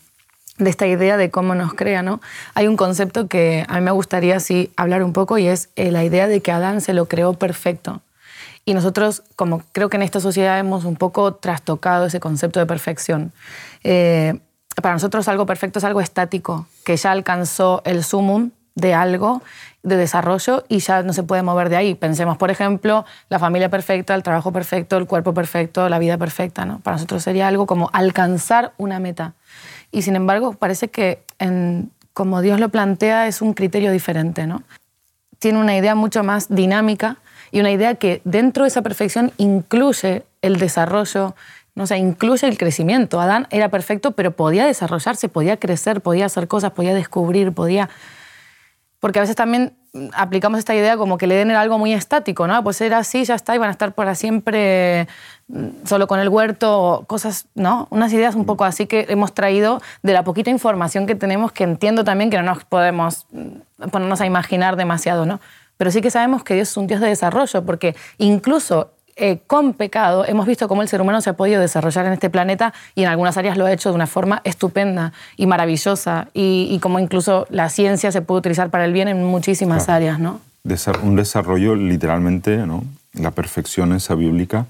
esta 0.59 0.87
idea 0.87 1.17
de 1.17 1.29
cómo 1.29 1.55
nos 1.55 1.73
crea, 1.73 2.01
¿no? 2.01 2.19
Hay 2.53 2.67
un 2.67 2.77
concepto 2.77 3.27
que 3.27 3.65
a 3.67 3.75
mí 3.75 3.81
me 3.81 3.91
gustaría 3.91 4.39
sí 4.39 4.71
hablar 4.75 5.03
un 5.03 5.13
poco 5.13 5.37
y 5.37 5.47
es 5.47 5.69
eh, 5.75 5.91
la 5.91 6.03
idea 6.03 6.27
de 6.27 6.41
que 6.41 6.51
Adán 6.51 6.81
se 6.81 6.93
lo 6.93 7.07
creó 7.07 7.33
perfecto. 7.33 8.01
Y 8.65 8.73
nosotros, 8.73 9.23
como 9.35 9.63
creo 9.71 9.89
que 9.89 9.97
en 9.97 10.03
esta 10.03 10.19
sociedad 10.19 10.59
hemos 10.59 10.83
un 10.83 10.95
poco 10.95 11.35
trastocado 11.35 12.07
ese 12.07 12.19
concepto 12.19 12.59
de 12.59 12.65
perfección. 12.65 13.31
Eh, 13.83 14.39
para 14.81 14.93
nosotros 14.93 15.27
algo 15.27 15.45
perfecto 15.45 15.79
es 15.79 15.85
algo 15.85 16.01
estático, 16.01 16.67
que 16.83 16.97
ya 16.97 17.11
alcanzó 17.11 17.81
el 17.85 18.03
sumum 18.03 18.51
de 18.75 18.93
algo 18.93 19.41
de 19.81 19.95
desarrollo 19.95 20.65
y 20.67 20.79
ya 20.79 21.01
no 21.01 21.13
se 21.13 21.23
puede 21.23 21.41
mover 21.41 21.69
de 21.69 21.77
ahí. 21.77 21.95
Pensemos, 21.95 22.37
por 22.37 22.51
ejemplo, 22.51 23.05
la 23.29 23.39
familia 23.39 23.69
perfecta, 23.69 24.13
el 24.13 24.21
trabajo 24.21 24.51
perfecto, 24.51 24.97
el 24.97 25.07
cuerpo 25.07 25.33
perfecto, 25.33 25.87
la 25.89 25.97
vida 25.97 26.17
perfecta. 26.17 26.65
¿no? 26.65 26.79
Para 26.79 26.97
nosotros 26.97 27.23
sería 27.23 27.47
algo 27.47 27.65
como 27.65 27.89
alcanzar 27.93 28.73
una 28.77 28.99
meta. 28.99 29.33
Y 29.91 30.01
sin 30.01 30.15
embargo, 30.15 30.53
parece 30.53 30.89
que 30.89 31.21
como 32.13 32.41
Dios 32.41 32.59
lo 32.59 32.69
plantea 32.69 33.27
es 33.27 33.41
un 33.41 33.53
criterio 33.53 33.91
diferente. 33.91 34.47
¿no? 34.47 34.63
Tiene 35.39 35.59
una 35.59 35.77
idea 35.77 35.95
mucho 35.95 36.23
más 36.23 36.47
dinámica 36.49 37.17
y 37.51 37.59
una 37.59 37.71
idea 37.71 37.95
que 37.95 38.21
dentro 38.23 38.63
de 38.63 38.69
esa 38.69 38.81
perfección 38.81 39.31
incluye 39.37 40.23
el 40.41 40.57
desarrollo, 40.57 41.35
no 41.75 41.87
sé, 41.87 41.97
incluye 41.97 42.47
el 42.47 42.57
crecimiento. 42.57 43.21
Adán 43.21 43.47
era 43.51 43.69
perfecto, 43.69 44.11
pero 44.11 44.31
podía 44.31 44.65
desarrollarse, 44.65 45.29
podía 45.29 45.57
crecer, 45.57 46.01
podía 46.01 46.25
hacer 46.25 46.47
cosas, 46.47 46.71
podía 46.71 46.93
descubrir, 46.93 47.51
podía... 47.53 47.89
Porque 48.99 49.19
a 49.19 49.21
veces 49.21 49.35
también 49.35 49.77
aplicamos 50.13 50.59
esta 50.59 50.75
idea 50.75 50.97
como 50.97 51.17
que 51.17 51.27
le 51.27 51.35
den 51.35 51.51
algo 51.51 51.77
muy 51.77 51.93
estático, 51.93 52.47
¿no? 52.47 52.63
Pues 52.63 52.81
era 52.81 52.99
así, 52.99 53.23
ya 53.23 53.35
está, 53.35 53.55
y 53.55 53.57
van 53.57 53.69
a 53.69 53.71
estar 53.71 53.93
para 53.93 54.15
siempre 54.15 55.07
mm, 55.47 55.85
solo 55.85 56.07
con 56.07 56.19
el 56.19 56.29
huerto, 56.29 57.03
cosas, 57.07 57.47
¿no? 57.55 57.87
Unas 57.89 58.11
ideas 58.13 58.35
un 58.35 58.45
poco 58.45 58.65
así 58.65 58.85
que 58.85 59.05
hemos 59.09 59.33
traído 59.33 59.81
de 60.03 60.13
la 60.13 60.23
poquita 60.23 60.49
información 60.49 61.07
que 61.07 61.15
tenemos, 61.15 61.51
que 61.51 61.63
entiendo 61.63 62.03
también 62.03 62.29
que 62.29 62.37
no 62.37 62.43
nos 62.43 62.63
podemos 62.63 63.25
mm, 63.31 63.89
ponernos 63.89 64.21
a 64.21 64.25
imaginar 64.25 64.75
demasiado, 64.75 65.25
¿no? 65.25 65.39
Pero 65.77 65.91
sí 65.91 66.01
que 66.01 66.09
sabemos 66.09 66.43
que 66.43 66.55
Dios 66.55 66.69
es 66.69 66.77
un 66.77 66.87
Dios 66.87 66.99
de 67.01 67.07
desarrollo, 67.07 67.63
porque 67.65 67.95
incluso 68.17 68.91
eh, 69.19 69.39
con 69.47 69.73
pecado 69.73 70.25
hemos 70.25 70.45
visto 70.45 70.67
cómo 70.67 70.83
el 70.83 70.87
ser 70.87 71.01
humano 71.01 71.21
se 71.21 71.31
ha 71.31 71.33
podido 71.33 71.59
desarrollar 71.59 72.05
en 72.05 72.13
este 72.13 72.29
planeta 72.29 72.73
y 72.93 73.01
en 73.01 73.09
algunas 73.09 73.35
áreas 73.35 73.57
lo 73.57 73.65
ha 73.65 73.71
hecho 73.71 73.89
de 73.89 73.95
una 73.95 74.05
forma 74.05 74.41
estupenda 74.43 75.11
y 75.37 75.47
maravillosa 75.47 76.27
y, 76.35 76.77
como 76.81 76.99
incluso 76.99 77.47
la 77.49 77.69
ciencia 77.69 78.11
se 78.11 78.21
puede 78.21 78.39
utilizar 78.39 78.69
para 78.69 78.85
el 78.85 78.93
bien 78.93 79.07
en 79.07 79.23
muchísimas 79.23 79.89
áreas, 79.89 80.19
¿no? 80.19 80.39
Un 81.01 81.15
desarrollo 81.15 81.75
literalmente, 81.75 82.57
¿no? 82.57 82.83
La 83.13 83.31
perfección 83.31 83.93
esa 83.93 84.13
bíblica 84.13 84.67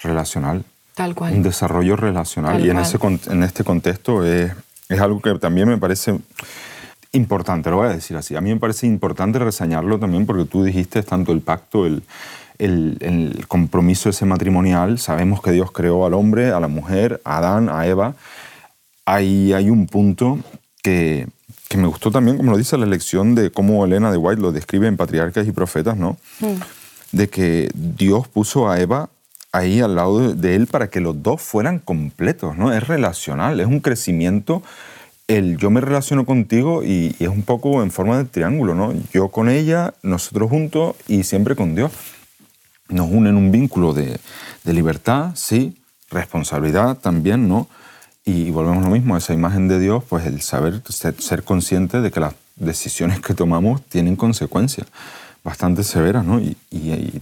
relacional. 0.00 0.64
Tal 0.94 1.16
cual. 1.16 1.34
Un 1.34 1.42
desarrollo 1.42 1.96
relacional. 1.96 2.64
y 2.64 2.70
en, 2.70 2.78
ese, 2.78 2.98
en 3.30 3.42
este 3.42 3.64
contexto 3.64 4.24
es, 4.24 4.52
es 4.88 5.00
algo 5.00 5.20
que 5.20 5.34
también 5.40 5.68
me 5.68 5.78
parece 5.78 6.18
importante, 7.12 7.70
lo 7.70 7.78
voy 7.78 7.88
a 7.88 7.92
decir 7.92 8.16
así. 8.16 8.36
A 8.36 8.40
mí 8.40 8.52
me 8.52 8.60
parece 8.60 8.86
importante 8.86 9.38
reseñarlo 9.38 9.98
también 9.98 10.26
porque 10.26 10.44
tú 10.44 10.62
dijiste 10.62 11.02
tanto 11.02 11.32
el 11.32 11.40
pacto, 11.40 11.86
el, 11.86 12.02
el, 12.58 12.96
el, 13.00 13.46
compromiso 13.46 14.08
ese 14.10 14.24
matrimonial. 14.24 14.98
Sabemos 14.98 15.42
que 15.42 15.52
Dios 15.52 15.72
creó 15.72 16.06
al 16.06 16.14
hombre, 16.14 16.50
a 16.50 16.60
la 16.60 16.68
mujer, 16.68 17.20
a 17.24 17.38
Adán, 17.38 17.68
a 17.68 17.86
Eva. 17.86 18.14
Ahí 19.04 19.52
hay 19.52 19.70
un 19.70 19.86
punto 19.86 20.38
que, 20.82 21.26
que 21.68 21.76
me 21.76 21.86
gustó 21.86 22.10
también, 22.10 22.38
como 22.38 22.52
lo 22.52 22.58
dice 22.58 22.78
la 22.78 22.86
lección 22.86 23.34
de 23.34 23.50
cómo 23.50 23.84
Elena 23.84 24.10
de 24.10 24.16
White 24.16 24.40
lo 24.40 24.52
describe 24.52 24.88
en 24.88 24.96
Patriarcas 24.96 25.46
y 25.46 25.52
Profetas, 25.52 25.96
¿no? 25.96 26.16
De 27.12 27.28
que 27.28 27.70
Dios 27.74 28.26
puso 28.28 28.70
a 28.70 28.80
Eva 28.80 29.10
ahí 29.52 29.80
al 29.80 29.94
lado 29.94 30.34
de 30.34 30.54
él 30.54 30.66
para 30.66 30.88
que 30.88 31.00
los 31.00 31.22
dos 31.22 31.42
fueran 31.42 31.78
completos, 31.78 32.56
¿no? 32.56 32.72
Es 32.72 32.86
relacional, 32.86 33.60
es 33.60 33.66
un 33.66 33.80
crecimiento. 33.80 34.62
El 35.26 35.58
yo 35.58 35.70
me 35.70 35.82
relaciono 35.82 36.24
contigo 36.24 36.82
y, 36.82 37.14
es 37.18 37.28
un 37.28 37.42
poco 37.42 37.82
en 37.82 37.90
forma 37.90 38.16
de 38.16 38.24
triángulo, 38.24 38.74
¿no? 38.74 38.94
Yo 39.12 39.28
con 39.28 39.50
ella, 39.50 39.92
nosotros 40.02 40.48
juntos 40.48 40.96
y 41.06 41.24
siempre 41.24 41.54
con 41.54 41.74
Dios. 41.74 41.92
Nos 42.88 43.10
unen 43.10 43.36
un 43.36 43.50
vínculo 43.50 43.92
de, 43.92 44.18
de 44.64 44.72
libertad, 44.72 45.32
sí, 45.34 45.76
responsabilidad 46.10 46.98
también, 46.98 47.48
¿no? 47.48 47.68
Y 48.24 48.50
volvemos 48.50 48.84
a 48.84 48.88
lo 48.88 48.94
mismo, 48.94 49.16
esa 49.16 49.32
imagen 49.32 49.68
de 49.68 49.78
Dios, 49.78 50.04
pues 50.08 50.26
el 50.26 50.42
saber, 50.42 50.82
ser, 50.90 51.44
consciente 51.44 52.00
de 52.00 52.10
que 52.10 52.20
las 52.20 52.34
decisiones 52.56 53.20
que 53.20 53.34
tomamos 53.34 53.82
tienen 53.82 54.16
consecuencias 54.16 54.86
bastante 55.44 55.82
severas, 55.82 56.24
¿no? 56.24 56.40
Y, 56.40 56.56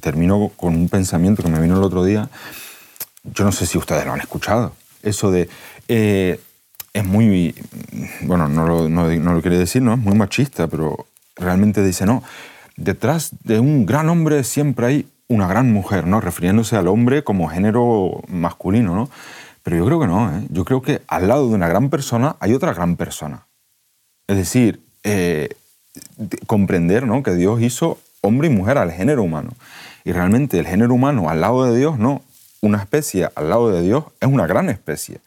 termino 0.00 0.50
con 0.56 0.74
un 0.74 0.88
pensamiento 0.88 1.42
que 1.42 1.48
me 1.48 1.60
vino 1.60 1.76
el 1.76 1.82
otro 1.82 2.04
día, 2.04 2.28
yo 3.22 3.44
no 3.44 3.52
sé 3.52 3.66
si 3.66 3.78
ustedes 3.78 4.04
lo 4.04 4.12
han 4.12 4.20
escuchado, 4.20 4.72
eso 5.02 5.30
de, 5.30 5.48
eh, 5.88 6.40
es 6.92 7.04
muy, 7.04 7.54
bueno, 8.22 8.48
no 8.48 8.66
lo, 8.66 8.88
no, 8.88 9.08
no 9.08 9.34
lo 9.34 9.42
quiere 9.42 9.58
decir, 9.58 9.82
¿no? 9.82 9.94
Es 9.94 9.98
muy 9.98 10.16
machista, 10.16 10.66
pero 10.66 11.06
realmente 11.36 11.84
dice, 11.84 12.06
no, 12.06 12.22
detrás 12.76 13.30
de 13.44 13.60
un 13.60 13.86
gran 13.86 14.08
hombre 14.08 14.44
siempre 14.44 14.86
hay 14.86 15.06
una 15.28 15.46
gran 15.46 15.72
mujer, 15.72 16.06
¿no? 16.06 16.20
Refiriéndose 16.20 16.76
al 16.76 16.88
hombre 16.88 17.24
como 17.24 17.48
género 17.48 18.22
masculino, 18.28 18.94
¿no? 18.94 19.10
Pero 19.62 19.78
yo 19.78 19.86
creo 19.86 20.00
que 20.00 20.06
no. 20.06 20.30
¿eh? 20.30 20.46
Yo 20.50 20.64
creo 20.64 20.80
que 20.80 21.02
al 21.08 21.26
lado 21.26 21.48
de 21.48 21.54
una 21.54 21.66
gran 21.66 21.90
persona 21.90 22.36
hay 22.38 22.54
otra 22.54 22.72
gran 22.72 22.96
persona. 22.96 23.46
Es 24.28 24.36
decir, 24.36 24.80
eh, 25.02 25.48
comprender 26.46 27.06
¿no? 27.06 27.22
que 27.22 27.34
Dios 27.34 27.60
hizo 27.60 27.98
hombre 28.20 28.48
y 28.48 28.50
mujer 28.50 28.78
al 28.78 28.92
género 28.92 29.22
humano. 29.22 29.50
Y 30.04 30.12
realmente 30.12 30.58
el 30.58 30.66
género 30.66 30.94
humano 30.94 31.28
al 31.28 31.40
lado 31.40 31.64
de 31.64 31.76
Dios, 31.76 31.98
no. 31.98 32.22
Una 32.60 32.78
especie 32.78 33.28
al 33.34 33.50
lado 33.50 33.70
de 33.70 33.82
Dios 33.82 34.04
es 34.20 34.28
una 34.28 34.46
gran 34.46 34.70
especie. 34.70 35.18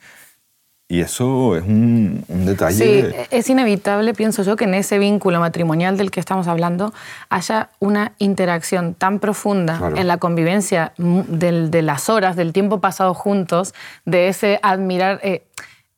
Y 0.92 1.02
eso 1.02 1.56
es 1.56 1.62
un, 1.66 2.26
detalle. 2.28 3.12
Sí, 3.12 3.16
es 3.30 3.48
inevitable, 3.48 4.16
pienso 4.16 4.42
yo, 4.42 4.56
que 4.56 4.64
en 4.64 4.74
ese 4.74 4.98
vínculo 4.98 5.40
matrimonial 5.40 5.98
del 5.98 6.10
que 6.10 6.20
estamos 6.20 6.48
hablando 6.48 6.96
haya 7.30 7.70
una 7.78 8.14
interacción 8.18 8.96
tan 8.96 9.20
profunda 9.20 9.92
en 9.96 10.08
la 10.08 10.18
convivencia 10.18 10.94
de 10.98 11.82
las 11.84 12.10
horas, 12.10 12.36
del 12.36 12.54
tiempo 12.54 12.82
pasado 12.82 13.14
juntos, 13.14 13.76
de 14.06 14.30
ese 14.30 14.60
admirar, 14.64 15.20
eh, 15.22 15.44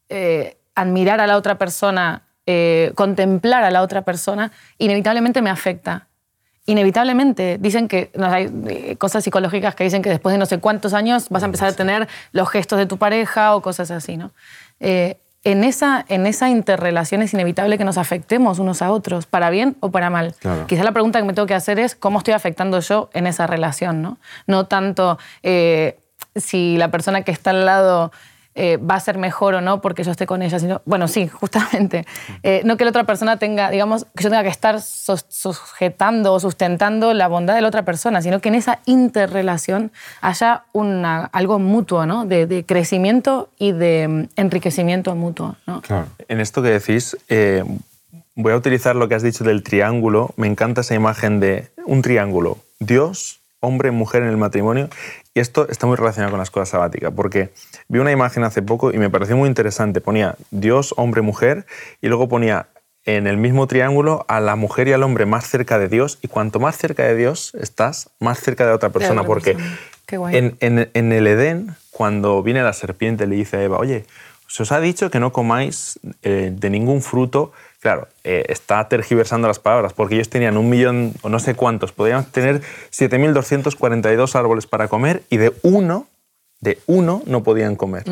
eh, 0.10 0.58
admirar 0.76 1.22
a 1.22 1.28
la 1.28 1.38
otra 1.38 1.58
persona, 1.58 2.24
eh, 2.46 2.92
contemplar 2.94 3.64
a 3.64 3.72
la 3.72 3.84
otra 3.84 4.02
persona, 4.02 4.52
inevitablemente 4.78 5.42
me 5.42 5.50
afecta. 5.50 6.10
Inevitablemente, 6.66 7.58
dicen 7.60 7.88
que 7.88 8.12
hay 8.22 8.96
cosas 8.98 9.24
psicológicas 9.24 9.74
que 9.74 9.84
dicen 9.84 10.02
que 10.02 10.10
después 10.10 10.34
de 10.34 10.38
no 10.38 10.46
sé 10.46 10.60
cuántos 10.60 10.94
años 10.94 11.30
vas 11.30 11.44
a 11.44 11.48
empezar 11.48 11.70
a 11.70 11.74
tener 11.74 12.08
los 12.34 12.50
gestos 12.50 12.78
de 12.78 12.86
tu 12.86 12.98
pareja 12.98 13.56
o 13.56 13.62
cosas 13.62 13.90
así, 13.90 14.16
¿no? 14.16 14.32
Eh, 14.82 15.18
en, 15.44 15.64
esa, 15.64 16.06
en 16.10 16.28
esa 16.28 16.50
interrelación 16.50 17.22
es 17.22 17.34
inevitable 17.34 17.78
que 17.78 17.86
nos 17.86 17.98
afectemos 17.98 18.60
unos 18.60 18.82
a 18.82 18.92
otros, 18.92 19.26
para 19.26 19.50
bien 19.50 19.78
o 19.80 19.92
para 19.92 20.10
mal. 20.10 20.36
Quizá 20.68 20.84
la 20.84 20.92
pregunta 20.92 21.20
que 21.20 21.26
me 21.26 21.34
tengo 21.34 21.48
que 21.48 21.54
hacer 21.54 21.80
es 21.80 21.96
cómo 21.96 22.18
estoy 22.18 22.34
afectando 22.34 22.80
yo 22.80 23.10
en 23.14 23.26
esa 23.26 23.48
relación, 23.48 24.02
no, 24.02 24.18
no 24.46 24.66
tanto 24.66 25.18
eh, 25.42 25.98
si 26.36 26.78
la 26.78 26.92
persona 26.92 27.24
que 27.24 27.32
está 27.32 27.52
al 27.52 27.66
lado 27.66 28.12
eh, 28.56 28.78
va 28.78 28.96
a 28.96 29.00
ser 29.00 29.18
mejor 29.18 29.56
o 29.56 29.62
no 29.62 29.82
porque 29.82 30.04
yo 30.04 30.12
esté 30.12 30.26
con 30.26 30.42
ella, 30.42 30.60
sino, 30.60 30.82
bueno, 30.86 31.08
sí, 31.08 31.28
justamente, 31.28 32.06
eh, 32.44 32.62
no 32.66 32.78
que 32.78 32.84
la 32.84 32.90
otra 32.90 33.06
persona 33.06 33.38
tenga, 33.38 33.70
digamos, 33.70 34.06
que 34.16 34.24
yo 34.24 34.30
tenga 34.30 34.44
que 34.44 34.50
estar 34.50 34.82
sujetando 34.82 36.34
o 36.34 36.40
sustentando 36.40 37.14
la 37.14 37.28
bondad 37.28 37.56
de 37.56 37.62
la 37.62 37.68
otra 37.68 37.84
persona, 37.84 38.22
sino 38.22 38.40
que 38.42 38.50
en 38.50 38.56
esa 38.56 38.80
interrelación 38.86 39.92
haya 40.22 40.64
una, 40.74 41.26
algo 41.26 41.60
mutuo, 41.60 42.06
¿no? 42.06 42.26
De, 42.26 42.66
crecimiento 42.68 43.50
y 43.58 43.72
de 43.72 44.08
mm, 44.08 44.24
enriquecimiento 44.36 45.16
mutuo, 45.16 45.56
¿no? 45.66 45.82
En 46.28 46.40
esto 46.40 46.62
que 46.62 46.70
decís, 46.70 47.18
eh, 47.30 47.64
voy 48.36 48.54
a 48.54 48.56
utilizar 48.56 48.96
lo 48.96 49.08
que 49.08 49.16
has 49.16 49.24
dicho 49.24 49.44
del 49.44 49.64
triángulo. 49.64 50.34
Me 50.36 50.48
encanta 50.48 50.82
esa 50.82 50.96
imagen 50.96 51.40
de 51.40 51.70
un 51.86 52.02
triángulo. 52.02 52.58
Dios, 52.80 53.41
hombre, 53.62 53.92
mujer 53.92 54.24
en 54.24 54.30
el 54.30 54.38
matrimonio. 54.38 54.90
Y 55.34 55.40
esto 55.40 55.68
está 55.70 55.88
muy 55.88 55.96
relacionado 55.96 56.32
con 56.32 56.40
la 56.40 56.44
escuela 56.44 56.66
sabática, 56.66 57.12
porque 57.12 57.52
vi 57.88 58.00
una 58.00 58.12
imagen 58.12 58.44
hace 58.44 58.62
poco 58.62 58.92
y 58.92 58.98
me 58.98 59.10
pareció 59.10 59.38
muy 59.38 59.48
interesante. 59.48 60.02
Ponía 60.02 60.36
Dios, 60.50 60.94
hombre, 60.98 61.22
mujer, 61.22 61.66
y 62.02 62.10
luego 62.10 62.28
ponía 62.28 62.68
en 63.06 63.26
el 63.26 63.38
mismo 63.38 63.66
triángulo 63.68 64.26
a 64.28 64.40
la 64.40 64.56
mujer 64.56 64.88
y 64.88 64.94
al 64.94 65.04
hombre 65.04 65.26
más 65.26 65.48
cerca 65.48 65.80
de 65.80 65.88
Dios, 65.88 66.20
y 66.22 66.28
cuanto 66.28 66.60
más 66.60 66.78
cerca 66.78 67.04
de 67.04 67.16
Dios 67.16 67.54
estás, 67.60 68.10
más 68.20 68.40
cerca 68.40 68.66
de 68.66 68.74
otra 68.74 68.90
persona, 68.90 69.24
porque 69.24 69.56
En, 70.12 70.58
en, 70.60 71.12
el 71.12 71.26
Edén, 71.26 71.76
cuando 71.92 72.44
viene 72.44 72.62
la 72.62 72.74
serpiente, 72.74 73.28
le 73.28 73.38
dice 73.38 73.58
a 73.58 73.64
Eva, 73.64 73.78
oye, 73.78 74.06
se 74.48 74.64
os 74.64 74.72
ha 74.74 74.82
dicho 74.82 75.10
que 75.10 75.22
no 75.22 75.32
comáis 75.32 76.00
eh, 76.24 76.52
de 76.54 76.70
ningún 76.70 77.02
fruto 77.02 77.54
Claro, 77.82 78.08
eh, 78.24 78.46
está 78.50 78.88
tergiversando 78.88 79.48
las 79.48 79.58
palabras, 79.58 79.94
porque 79.94 80.14
ellos 80.14 80.30
tenían 80.30 80.56
un 80.56 80.70
millón 80.70 81.14
o 81.24 81.30
no 81.30 81.40
sé 81.40 81.56
cuántos, 81.56 81.92
podían 81.92 82.26
tener 82.26 82.62
7.242 82.92 84.36
árboles 84.36 84.68
para 84.68 84.88
comer 84.88 85.24
y 85.32 85.38
de 85.38 85.52
uno, 85.64 86.06
de 86.60 86.78
uno 86.86 87.24
no 87.26 87.42
podían 87.42 87.76
comer. 87.76 88.04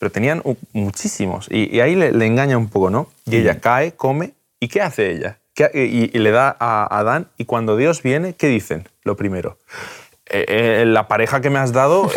Pero 0.00 0.10
tenían 0.10 0.42
muchísimos 0.72 1.46
y, 1.48 1.78
ahí 1.78 1.94
le, 1.94 2.08
engaña 2.26 2.58
un 2.58 2.68
poco, 2.68 2.90
¿no? 2.90 3.08
Y 3.24 3.36
ella 3.36 3.60
cae, 3.60 3.92
come 3.92 4.32
y 4.58 4.66
¿qué 4.66 4.82
hace 4.82 5.12
ella? 5.12 5.38
Y, 5.74 6.18
le 6.18 6.30
da 6.32 6.56
a 6.58 6.98
Adán 6.98 7.28
y 7.36 7.44
cuando 7.44 7.76
Dios 7.76 8.02
viene, 8.02 8.32
¿qué 8.32 8.48
dicen? 8.48 8.88
Lo 9.04 9.16
primero. 9.16 9.58
Eh, 10.26 10.44
eh, 10.48 10.84
la 10.84 11.06
pareja 11.06 11.40
que 11.40 11.50
me 11.50 11.60
has 11.60 11.72
dado, 11.72 12.10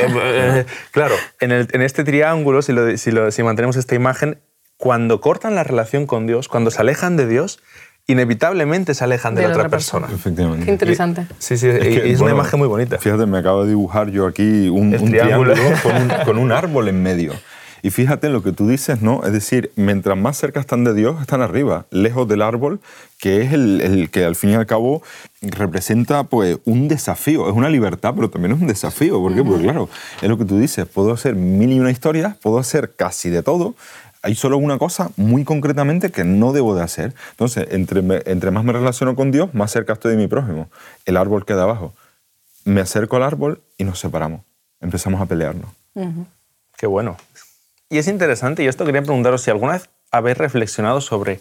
claro, 0.92 1.16
en, 1.40 1.82
este 1.84 2.04
triángulo, 2.04 2.64
si, 2.64 2.74
si 2.98 3.44
mantenemos 3.44 3.76
esta 3.76 3.94
imagen, 3.94 4.40
cuando 4.82 5.22
cortan 5.22 5.54
la 5.54 5.64
relación 5.64 6.08
con 6.08 6.26
Dios, 6.26 6.48
cuando 6.48 6.72
se 6.72 6.82
alejan 6.82 7.16
de 7.16 7.28
Dios, 7.28 7.60
inevitablemente 8.08 8.96
se 8.96 9.04
alejan 9.04 9.36
de, 9.36 9.44
la 9.44 9.50
otra, 9.50 9.70
persona. 9.70 10.08
Efectivamente. 10.12 10.66
Qué 10.66 10.72
interesante. 10.72 11.28
sí, 11.38 11.56
sí, 11.56 11.68
es, 11.68 12.20
una 12.20 12.32
imagen 12.32 12.58
muy 12.58 12.68
bonita. 12.68 12.98
Fíjate, 12.98 13.28
me 13.28 13.38
acabo 13.38 13.62
de 13.62 13.70
dibujar 13.70 14.10
yo 14.10 14.26
aquí 14.26 14.70
un, 14.70 14.90
triángulo, 14.92 15.54
con, 16.26 16.40
un, 16.40 16.52
árbol 16.52 16.88
en 16.88 17.04
medio. 17.04 17.34
Y 17.84 17.92
fíjate 17.92 18.26
en 18.26 18.34
lo 18.34 18.42
que 18.42 18.54
tú 18.54 18.68
dices, 18.68 19.04
¿no? 19.04 19.24
Es 19.24 19.34
decir, 19.34 19.72
mientras 19.76 20.18
más 20.18 20.38
cerca 20.38 20.60
están 20.60 20.84
de 20.84 20.96
Dios, 20.96 21.22
están 21.22 21.44
arriba, 21.44 21.86
lejos 21.92 22.28
del 22.28 22.42
árbol, 22.42 22.80
que 23.20 23.44
es 23.44 23.54
el, 23.54 24.10
que 24.12 24.26
al 24.26 24.36
fin 24.36 24.50
y 24.50 24.56
al 24.56 24.66
cabo 24.66 25.04
representa 25.44 26.24
pues 26.24 26.58
un 26.66 26.88
desafío, 26.88 27.48
es 27.48 27.54
una 27.54 27.70
libertad, 27.70 28.14
pero 28.16 28.32
también 28.32 28.56
es 28.56 28.62
un 28.62 28.68
desafío. 28.68 29.20
¿Por 29.20 29.36
qué? 29.36 29.44
Porque 29.44 29.62
claro, 29.62 29.90
es 30.24 30.28
lo 30.28 30.40
que 30.40 30.46
tú 30.46 30.58
dices, 30.58 30.88
puedo 30.88 31.12
hacer 31.12 31.36
mil 31.36 31.72
y 31.72 31.80
una 31.80 31.92
historias, 31.92 32.36
puedo 32.38 32.58
hacer 32.58 32.94
casi 32.96 33.30
de 33.30 33.44
todo, 33.44 33.76
hay 34.22 34.36
solo 34.36 34.58
una 34.58 34.78
cosa 34.78 35.12
muy 35.18 35.44
concretamente 35.44 36.12
que 36.12 36.24
no 36.24 36.54
debo 36.54 36.76
de 36.76 36.84
hacer. 36.84 37.14
Entonces, 37.32 37.68
entre, 37.72 38.02
entre 38.26 38.52
más 38.52 38.64
me 38.64 38.74
relaciono 38.74 39.16
con 39.16 39.32
Dios, 39.32 39.54
más 39.54 39.72
cerca 39.72 39.94
estoy 39.94 40.12
de 40.12 40.18
mi 40.18 40.28
prójimo. 40.28 40.70
El 41.06 41.18
árbol 41.18 41.46
queda 41.46 41.64
abajo. 41.64 41.94
Me 42.64 42.82
acerco 42.82 43.16
al 43.16 43.24
árbol 43.24 43.62
y 43.78 43.84
nos 43.84 44.00
separamos. 44.00 44.42
Empezamos 44.80 45.22
a 45.22 45.26
pelearnos. 45.26 45.70
Qué 46.78 46.88
bueno. 46.88 47.18
Y 47.90 47.98
es 47.98 48.08
interesante, 48.08 48.64
y 48.64 48.68
esto 48.68 48.86
quería 48.86 49.02
preguntaros 49.02 49.42
si 49.42 49.52
alguna 49.52 49.74
vez 49.74 49.90
habéis 50.12 50.38
reflexionado 50.38 51.02
sobre 51.02 51.40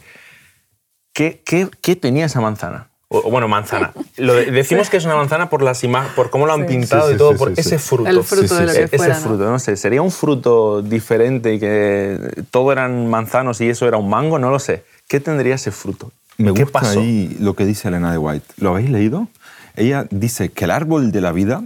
qué, 1.12 1.42
qué, 1.44 1.68
qué 1.80 1.96
tenía 1.96 2.26
esa 2.26 2.40
manzana. 2.40 2.89
O, 3.12 3.29
bueno, 3.29 3.49
manzana. 3.49 3.93
Lo 4.19 4.35
decimos 4.35 4.88
que 4.88 4.97
es 4.97 5.05
una 5.05 5.17
manzana 5.17 5.50
por 5.50 5.62
las 5.62 5.83
por 6.14 6.31
cómo 6.31 6.47
lo 6.47 6.52
han 6.52 6.67
pintado 6.67 7.12
y 7.12 7.17
todo, 7.17 7.37
por 7.37 7.52
ese 7.57 7.81
fruto. 7.81 8.09
El 8.09 8.23
fruto 8.23 8.55
de 8.55 8.67
lo 8.67 8.73
que 8.73 8.97
Ese 8.97 9.14
fruto, 9.14 9.50
no 9.50 9.59
sé. 9.59 9.76
¿Sería 9.76 10.00
un 10.00 10.12
fruto 10.12 10.81
diferente 10.81 11.55
y 11.55 11.59
que 11.59 12.45
todo 12.52 12.71
eran 12.71 13.09
manzanos 13.09 13.61
y 13.61 13.69
eso 13.69 13.88
era 13.88 13.97
un 13.97 14.09
mango? 14.09 14.38
No 14.38 14.50
lo 14.50 14.61
sé. 14.61 14.85
¿Qué 15.09 15.19
tendría 15.19 15.57
ese 15.57 15.73
fruto? 15.73 16.12
Me 16.38 16.55
¿Qué 16.55 16.62
gusta 16.62 16.81
pasó? 16.81 17.00
ahí 17.00 17.37
lo 17.40 17.55
que 17.55 17.67
dice 17.67 17.88
Elena 17.88 18.12
de 18.12 18.19
White. 18.19 18.47
¿Lo 18.59 18.71
habéis 18.71 18.90
leído? 18.90 19.26
Ella 19.75 20.07
dice 20.11 20.50
que 20.50 20.67
el 20.67 20.71
árbol 20.71 21.11
de 21.11 21.21
la 21.21 21.33
vida, 21.33 21.64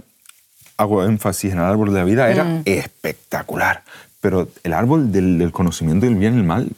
hago 0.77 1.03
énfasis 1.03 1.51
en 1.51 1.59
el 1.59 1.65
árbol 1.65 1.93
de 1.93 1.99
la 1.99 2.05
vida, 2.05 2.31
era 2.31 2.43
mm. 2.43 2.61
espectacular. 2.65 3.83
Pero 4.19 4.47
el 4.63 4.73
árbol 4.73 5.11
del, 5.11 5.37
del 5.37 5.51
conocimiento 5.51 6.07
del 6.07 6.15
bien 6.15 6.33
y 6.33 6.37
el 6.37 6.43
mal 6.43 6.71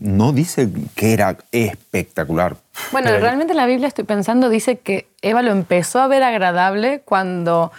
no 0.00 0.32
dice 0.32 0.68
que 0.94 1.12
era 1.12 1.36
espectacular. 1.52 2.56
Bueno, 2.90 3.10
realmente 3.18 3.54
la 3.54 3.66
Biblia, 3.66 3.86
estoy 3.86 4.04
pensando, 4.04 4.48
dice 4.48 4.78
que 4.78 5.08
Eva 5.22 5.42
lo 5.42 5.52
empezó 5.52 6.00
a 6.00 6.08
ver 6.08 6.22
agradable 6.22 7.02
cuando 7.04 7.70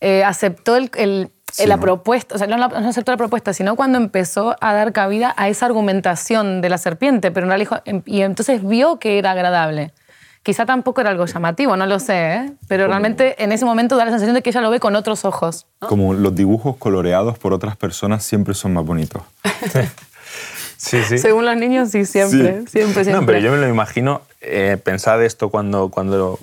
eh, 0.00 0.22
aceptó 0.22 0.76
el, 0.76 1.30
la 1.66 1.78
propuesta, 1.78 2.34
o 2.34 2.38
sea, 2.38 2.46
no, 2.46 2.56
no, 2.56 2.64
aceptó 2.66 3.12
la 3.12 3.16
propuesta, 3.16 3.54
sino 3.54 3.76
cuando 3.76 3.96
empezó 3.96 4.56
a 4.60 4.74
dar 4.74 4.92
cabida 4.92 5.34
a 5.36 5.48
esa 5.48 5.66
argumentación 5.66 6.60
de 6.60 6.68
la 6.68 6.78
serpiente, 6.78 7.30
pero 7.30 7.46
realidad, 7.46 7.82
y 8.04 8.20
entonces 8.20 8.64
vio 8.64 8.98
que 8.98 9.18
era 9.18 9.32
agradable. 9.32 9.92
Quizá 10.42 10.64
tampoco 10.64 11.02
era 11.02 11.10
algo 11.10 11.26
llamativo, 11.26 11.76
no 11.76 11.84
lo 11.84 11.98
sé, 11.98 12.34
¿eh? 12.34 12.52
pero 12.66 12.86
realmente 12.86 13.42
en 13.42 13.52
ese 13.52 13.66
momento 13.66 13.96
da 13.96 14.06
la 14.06 14.10
sensación 14.10 14.34
de 14.34 14.42
que 14.42 14.48
ella 14.48 14.62
lo 14.62 14.70
ve 14.70 14.80
con 14.80 14.96
otros 14.96 15.26
ojos. 15.26 15.66
Como 15.80 16.14
los 16.14 16.34
dibujos 16.34 16.76
coloreados 16.78 17.38
por 17.38 17.52
otras 17.52 17.76
personas 17.76 18.22
siempre 18.24 18.54
son 18.54 18.72
más 18.72 18.84
bonitos. 18.84 19.22
sí, 19.70 19.80
sí. 20.80 21.18
Según 21.18 21.44
los 21.44 21.56
niños, 21.56 21.90
sí, 21.90 22.04
siempre, 22.06 22.64
siempre, 22.66 23.04
siempre. 23.04 23.12
No, 23.12 23.26
pero 23.26 23.38
yo 23.38 23.50
me 23.50 23.58
lo 23.58 23.68
imagino, 23.68 24.22
eh, 24.40 24.78
pensad 24.82 25.22
esto 25.22 25.50
cuando, 25.50 25.90
cuando 25.90 26.38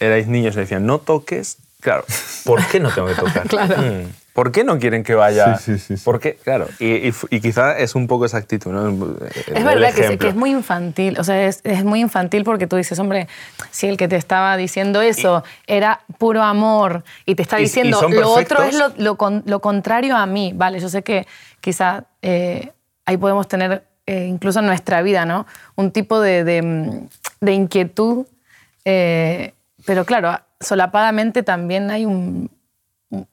erais 0.00 0.26
niños 0.26 0.56
y 0.56 0.60
decían, 0.60 0.86
no 0.86 0.98
toques, 0.98 1.58
claro, 1.80 2.04
¿por 2.44 2.66
qué 2.66 2.80
no 2.80 2.90
tengo 2.90 3.08
que 3.08 3.14
tocar? 3.14 3.46
claro. 3.48 3.76
Mm. 3.82 4.22
¿Por 4.32 4.50
qué 4.50 4.64
no 4.64 4.78
quieren 4.78 5.02
que 5.02 5.14
vaya? 5.14 5.58
Sí, 5.58 5.78
sí, 5.78 5.96
sí. 5.98 6.02
¿Por 6.02 6.18
qué? 6.18 6.36
Claro, 6.36 6.66
y, 6.78 7.08
y, 7.08 7.40
quizá 7.40 7.76
es 7.76 7.94
un 7.94 8.06
poco 8.06 8.24
esa 8.24 8.38
actitud, 8.38 8.72
¿no? 8.72 8.88
Es 9.28 9.62
verdad 9.62 9.92
que 9.92 10.28
es, 10.28 10.34
muy 10.34 10.52
infantil, 10.52 11.18
o 11.18 11.24
sea, 11.24 11.46
es, 11.46 11.60
es, 11.64 11.84
muy 11.84 12.00
infantil 12.00 12.42
porque 12.44 12.66
tú 12.66 12.76
dices, 12.76 12.98
hombre, 12.98 13.28
si 13.70 13.88
el 13.88 13.98
que 13.98 14.08
te 14.08 14.16
estaba 14.16 14.56
diciendo 14.56 15.02
eso 15.02 15.44
era 15.66 16.00
puro 16.16 16.42
amor 16.42 17.04
y 17.26 17.34
te 17.34 17.42
está 17.42 17.58
diciendo 17.58 18.08
lo 18.08 18.30
otro 18.30 18.62
es 18.62 18.74
lo, 18.74 18.88
lo, 18.96 19.18
lo, 19.44 19.60
contrario 19.60 20.16
a 20.16 20.24
mí, 20.24 20.52
vale, 20.54 20.80
yo 20.80 20.88
sé 20.88 21.02
que 21.02 21.26
quizá 21.60 22.04
eh, 22.22 22.72
ahí 23.04 23.16
podemos 23.16 23.48
tener 23.48 23.84
eh, 24.06 24.26
incluso 24.26 24.60
en 24.60 24.66
nuestra 24.66 25.02
vida, 25.02 25.24
¿no? 25.24 25.46
Un 25.76 25.90
tipo 25.90 26.20
de, 26.20 26.44
de, 26.44 27.08
de 27.40 27.52
inquietud, 27.52 28.26
eh, 28.84 29.54
pero 29.86 30.04
claro, 30.04 30.40
solapadamente 30.60 31.42
también 31.42 31.90
hay 31.90 32.06
un 32.06 32.50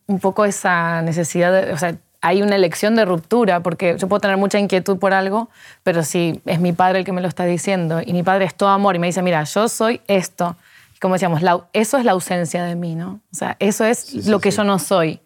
un 0.07 0.19
poco 0.19 0.45
esa 0.45 1.01
necesidad, 1.01 1.51
de, 1.51 1.71
o 1.71 1.77
sea, 1.77 1.95
hay 2.21 2.41
una 2.41 2.55
elección 2.55 2.95
de 2.95 3.05
ruptura, 3.05 3.61
porque 3.61 3.95
yo 3.97 4.07
puedo 4.09 4.19
tener 4.19 4.37
mucha 4.37 4.59
inquietud 4.59 4.97
por 4.97 5.13
algo, 5.13 5.49
pero 5.83 6.03
si 6.03 6.41
es 6.45 6.59
mi 6.59 6.73
padre 6.73 6.99
el 6.99 7.05
que 7.05 7.13
me 7.13 7.21
lo 7.21 7.29
está 7.29 7.45
diciendo 7.45 8.01
y 8.05 8.11
mi 8.11 8.23
padre 8.23 8.45
es 8.45 8.55
todo 8.55 8.69
amor 8.69 8.95
y 8.95 8.99
me 8.99 9.07
dice, 9.07 9.21
mira, 9.21 9.43
yo 9.45 9.69
soy 9.69 10.01
esto, 10.07 10.57
como 10.99 11.13
decíamos, 11.15 11.41
eso 11.71 11.97
es 11.97 12.03
la 12.03 12.11
ausencia 12.11 12.63
de 12.65 12.75
mí, 12.75 12.95
¿no? 12.95 13.21
O 13.31 13.35
sea, 13.35 13.55
eso 13.59 13.85
es 13.85 14.27
lo 14.27 14.41
que 14.41 14.51
yo 14.51 14.65
no 14.65 14.79
soy. 14.79 15.21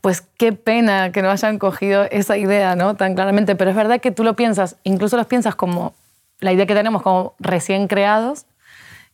Pues 0.00 0.22
qué 0.36 0.52
pena 0.52 1.10
que 1.12 1.22
no 1.22 1.30
hayan 1.30 1.58
cogido 1.58 2.04
esa 2.10 2.36
idea, 2.36 2.76
¿no? 2.76 2.94
Tan 2.96 3.14
claramente, 3.14 3.56
pero 3.56 3.70
es 3.70 3.76
verdad 3.76 4.00
que 4.00 4.10
tú 4.10 4.24
lo 4.24 4.34
piensas, 4.34 4.76
incluso 4.84 5.16
los 5.16 5.26
piensas 5.26 5.54
como 5.54 5.94
la 6.40 6.52
idea 6.52 6.66
que 6.66 6.74
tenemos 6.74 7.02
como 7.02 7.34
recién 7.38 7.88
creados, 7.88 8.46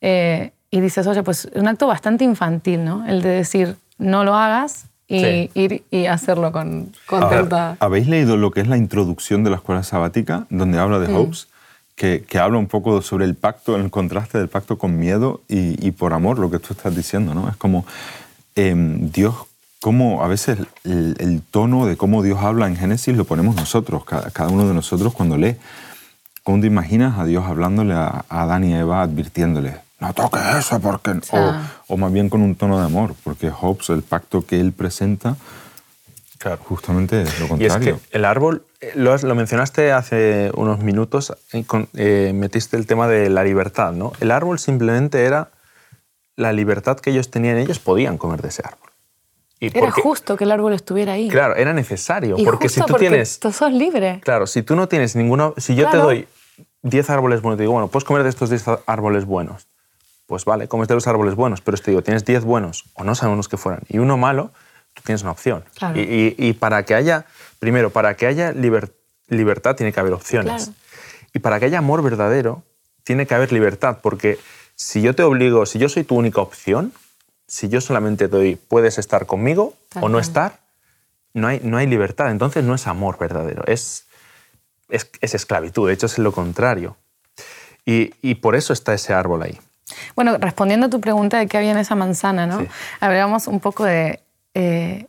eh, 0.00 0.53
y 0.71 0.81
dices, 0.81 1.07
oye, 1.07 1.23
pues 1.23 1.45
es 1.47 1.62
un 1.62 1.68
acto 1.68 1.87
bastante 1.87 2.25
infantil, 2.25 2.85
¿no? 2.85 3.07
El 3.07 3.23
de 3.23 3.29
decir, 3.29 3.77
no 3.97 4.25
lo 4.25 4.35
hagas 4.35 4.87
y 5.07 5.51
ir 5.55 5.85
y 5.90 6.07
hacerlo 6.07 6.51
con, 6.51 6.92
con 7.07 7.23
ah, 7.23 7.77
¿Habéis 7.79 8.09
leído 8.09 8.37
lo 8.37 8.51
que 8.51 8.61
es 8.61 8.68
la 8.68 8.77
introducción 8.77 9.44
de 9.44 9.51
la 9.51 9.57
escuela 9.57 9.83
sabática, 9.83 10.47
donde 10.51 10.79
habla 10.79 10.99
de 10.99 11.09
mm. 11.09 11.31
Que, 11.94 12.25
que, 12.25 12.40
habla 12.40 12.59
un 12.59 12.66
poco 12.66 13.03
sobre 13.03 13.25
el 13.25 13.37
pacto, 13.37 13.77
el 13.77 13.88
contraste 13.88 14.38
del 14.38 14.49
pacto 14.49 14.79
con 14.79 14.99
miedo 14.99 15.42
y, 15.47 15.92
por 15.92 16.12
amor, 16.12 16.40
lo 16.40 16.51
que 16.51 16.59
tú 16.59 16.75
estás 16.75 16.97
diciendo, 16.97 17.35
¿no? 17.35 17.49
Es 17.49 17.57
como 17.57 17.87
em, 18.57 19.12
Dios, 19.12 19.37
como 19.85 20.25
a 20.25 20.29
veces 20.29 20.61
el, 20.85 21.42
tono 21.51 21.85
de 21.85 21.99
cómo 21.99 22.23
Dios 22.23 22.38
habla 22.40 22.68
en 22.68 22.75
Génesis 22.75 23.14
lo 23.14 23.27
ponemos 23.27 23.55
nosotros, 23.55 24.07
cada, 24.07 24.31
cada 24.31 24.49
uno 24.49 24.66
de 24.66 24.73
nosotros 24.73 25.12
cuando 25.12 25.37
lee. 25.37 25.57
¿Cómo 26.42 26.59
te 26.59 26.68
imaginas 26.68 27.18
a 27.18 27.27
Dios 27.27 27.44
hablándole 27.44 27.92
a, 27.92 28.25
a 28.31 28.42
Adán 28.44 28.64
y 28.64 28.75
Eva, 28.75 29.03
advirtiéndole, 29.03 29.77
no 30.01 30.14
toques 30.14 30.40
eso, 30.59 30.81
porque... 30.81 31.20
O, 31.33 31.53
o, 31.88 31.97
más 31.99 32.11
bien 32.14 32.31
con 32.31 32.40
un 32.40 32.55
tono 32.55 32.79
de 32.79 32.87
amor, 32.87 33.14
porque 33.25 33.51
Hobbes, 33.51 33.90
el 33.90 34.01
pacto 34.01 34.47
que 34.47 34.59
él 34.59 34.73
presenta, 34.73 35.37
claro. 36.38 36.62
justamente 36.64 37.20
es 37.20 37.38
lo 37.40 37.49
contrario. 37.49 37.85
Y 37.85 37.90
es 37.90 38.01
que 38.01 38.16
el 38.16 38.25
árbol, 38.25 38.64
eh, 38.81 38.92
lo, 38.94 39.14
lo 39.14 39.35
mencionaste 39.35 39.92
hace 39.92 40.51
unos 40.55 40.79
minutos, 40.79 41.37
eh, 41.53 41.62
eh, 41.92 42.33
metiste 42.35 42.79
el 42.79 42.87
tema 42.87 43.07
de 43.07 43.29
la 43.29 43.44
libertad, 43.44 43.92
¿no? 43.92 44.14
El 44.20 44.31
árbol 44.31 44.59
simplemente 44.59 45.27
era 45.27 45.51
la 46.37 46.55
libertad 46.55 46.99
que 46.99 47.11
ellos 47.11 47.31
tenían, 47.31 47.59
ellos 47.59 47.81
podían 47.81 48.16
comer 48.16 48.40
de 48.40 48.49
ese 48.49 48.62
árbol. 48.64 48.93
Y 49.61 49.77
era 49.77 49.90
justo 49.90 50.37
que 50.37 50.45
el 50.45 50.53
árbol 50.53 50.73
estuviera 50.75 51.12
ahí. 51.12 51.29
Claro, 51.29 51.57
era 51.57 51.73
necesario, 51.73 52.37
porque 52.45 52.69
si 52.69 52.81
tú 52.83 52.95
tienes... 52.95 53.38
Tú 53.38 53.53
sos 53.53 53.73
libre. 53.73 54.21
Claro, 54.23 54.47
si 54.47 54.62
tú 54.62 54.77
no 54.77 54.88
tienes 54.88 55.17
ninguno... 55.17 55.55
Si 55.57 55.75
yo 55.75 55.88
te 55.90 55.97
doy 55.97 56.29
10 56.83 57.11
árboles 57.11 57.40
buenos, 57.40 57.57
te 57.57 57.62
digo, 57.62 57.73
bueno, 57.73 57.88
puedes 57.88 58.05
comer 58.05 58.25
de 58.25 58.29
estos 58.29 58.51
10 58.51 58.64
árboles 58.87 59.25
buenos 59.25 59.67
pues 60.27 60.45
vale, 60.45 60.69
comes 60.69 60.88
de 60.88 60.95
los 60.95 61.07
árboles 61.07 61.35
buenos, 61.35 61.61
pero 61.61 61.77
te 61.77 61.90
digo, 61.90 62.03
tienes 62.03 62.25
10 62.25 62.45
buenos, 62.45 62.85
o 62.95 63.05
no 63.05 63.14
sabemos 63.14 63.49
que 63.49 63.57
fueran, 63.57 63.83
y 63.88 63.99
uno 63.99 64.17
malo, 64.17 64.53
tú 64.95 65.03
tienes 65.05 65.23
una 65.23 65.33
opción. 65.33 65.64
Y, 65.95 66.53
para 66.55 66.85
que 66.85 66.95
haya, 66.95 67.27
primero, 67.59 67.90
para 67.90 68.17
que 68.17 68.27
haya 68.27 68.53
libertad 68.53 69.77
tiene 69.77 69.93
que 69.93 70.01
haber 70.01 70.12
opciones. 70.12 70.71
Y 71.35 71.40
para 71.40 71.59
que 71.59 71.67
haya 71.67 71.79
amor 71.79 72.03
verdadero, 72.03 72.62
tiene 73.03 73.27
que 73.27 73.35
haber 73.35 73.53
libertad, 73.53 73.99
porque 74.03 74.38
si 74.77 75.03
yo 75.03 75.14
te 75.14 75.23
obligo, 75.23 75.67
si 75.67 75.79
yo 75.79 75.88
soy 75.88 76.05
tu 76.05 76.17
única 76.17 76.40
opción, 76.40 76.93
si 77.46 77.68
yo 77.68 77.80
solamente 77.80 78.28
te 78.28 78.37
doy, 78.37 78.57
puedes 78.57 78.98
estar 78.98 79.26
conmigo 79.26 79.74
o 80.00 80.09
no 80.09 80.18
estar, 80.18 80.59
no 81.33 81.48
hay, 81.48 81.61
no 81.62 81.76
hay 81.76 81.87
libertad. 81.87 82.30
Entonces 82.30 82.64
no 82.64 82.74
es 82.74 82.87
amor 82.87 83.18
verdadero, 83.18 83.64
es, 83.66 84.07
es, 84.88 85.35
esclavitud, 85.35 85.88
de 85.88 85.94
hecho 85.94 86.07
es 86.07 86.18
lo 86.18 86.33
contrario. 86.33 86.96
Y, 87.85 88.14
y 88.22 88.37
por 88.37 88.57
eso 88.57 88.72
está 88.72 88.94
ese 88.94 89.12
árbol 89.12 89.42
ahí. 89.42 89.59
Bueno, 90.14 90.38
respondiendo 90.38 90.87
a 90.87 90.90
tu 90.90 91.00
pregunta 91.00 91.38
de 91.38 91.46
qué 91.46 91.59
había 91.59 91.72
en 91.72 91.78
esa 91.78 91.94
manzana, 91.94 92.46
¿no? 92.46 92.66
Hablábamos 93.00 93.46
un 93.46 93.61
poco 93.61 93.85
de... 93.85 94.20
Eh, 94.54 95.07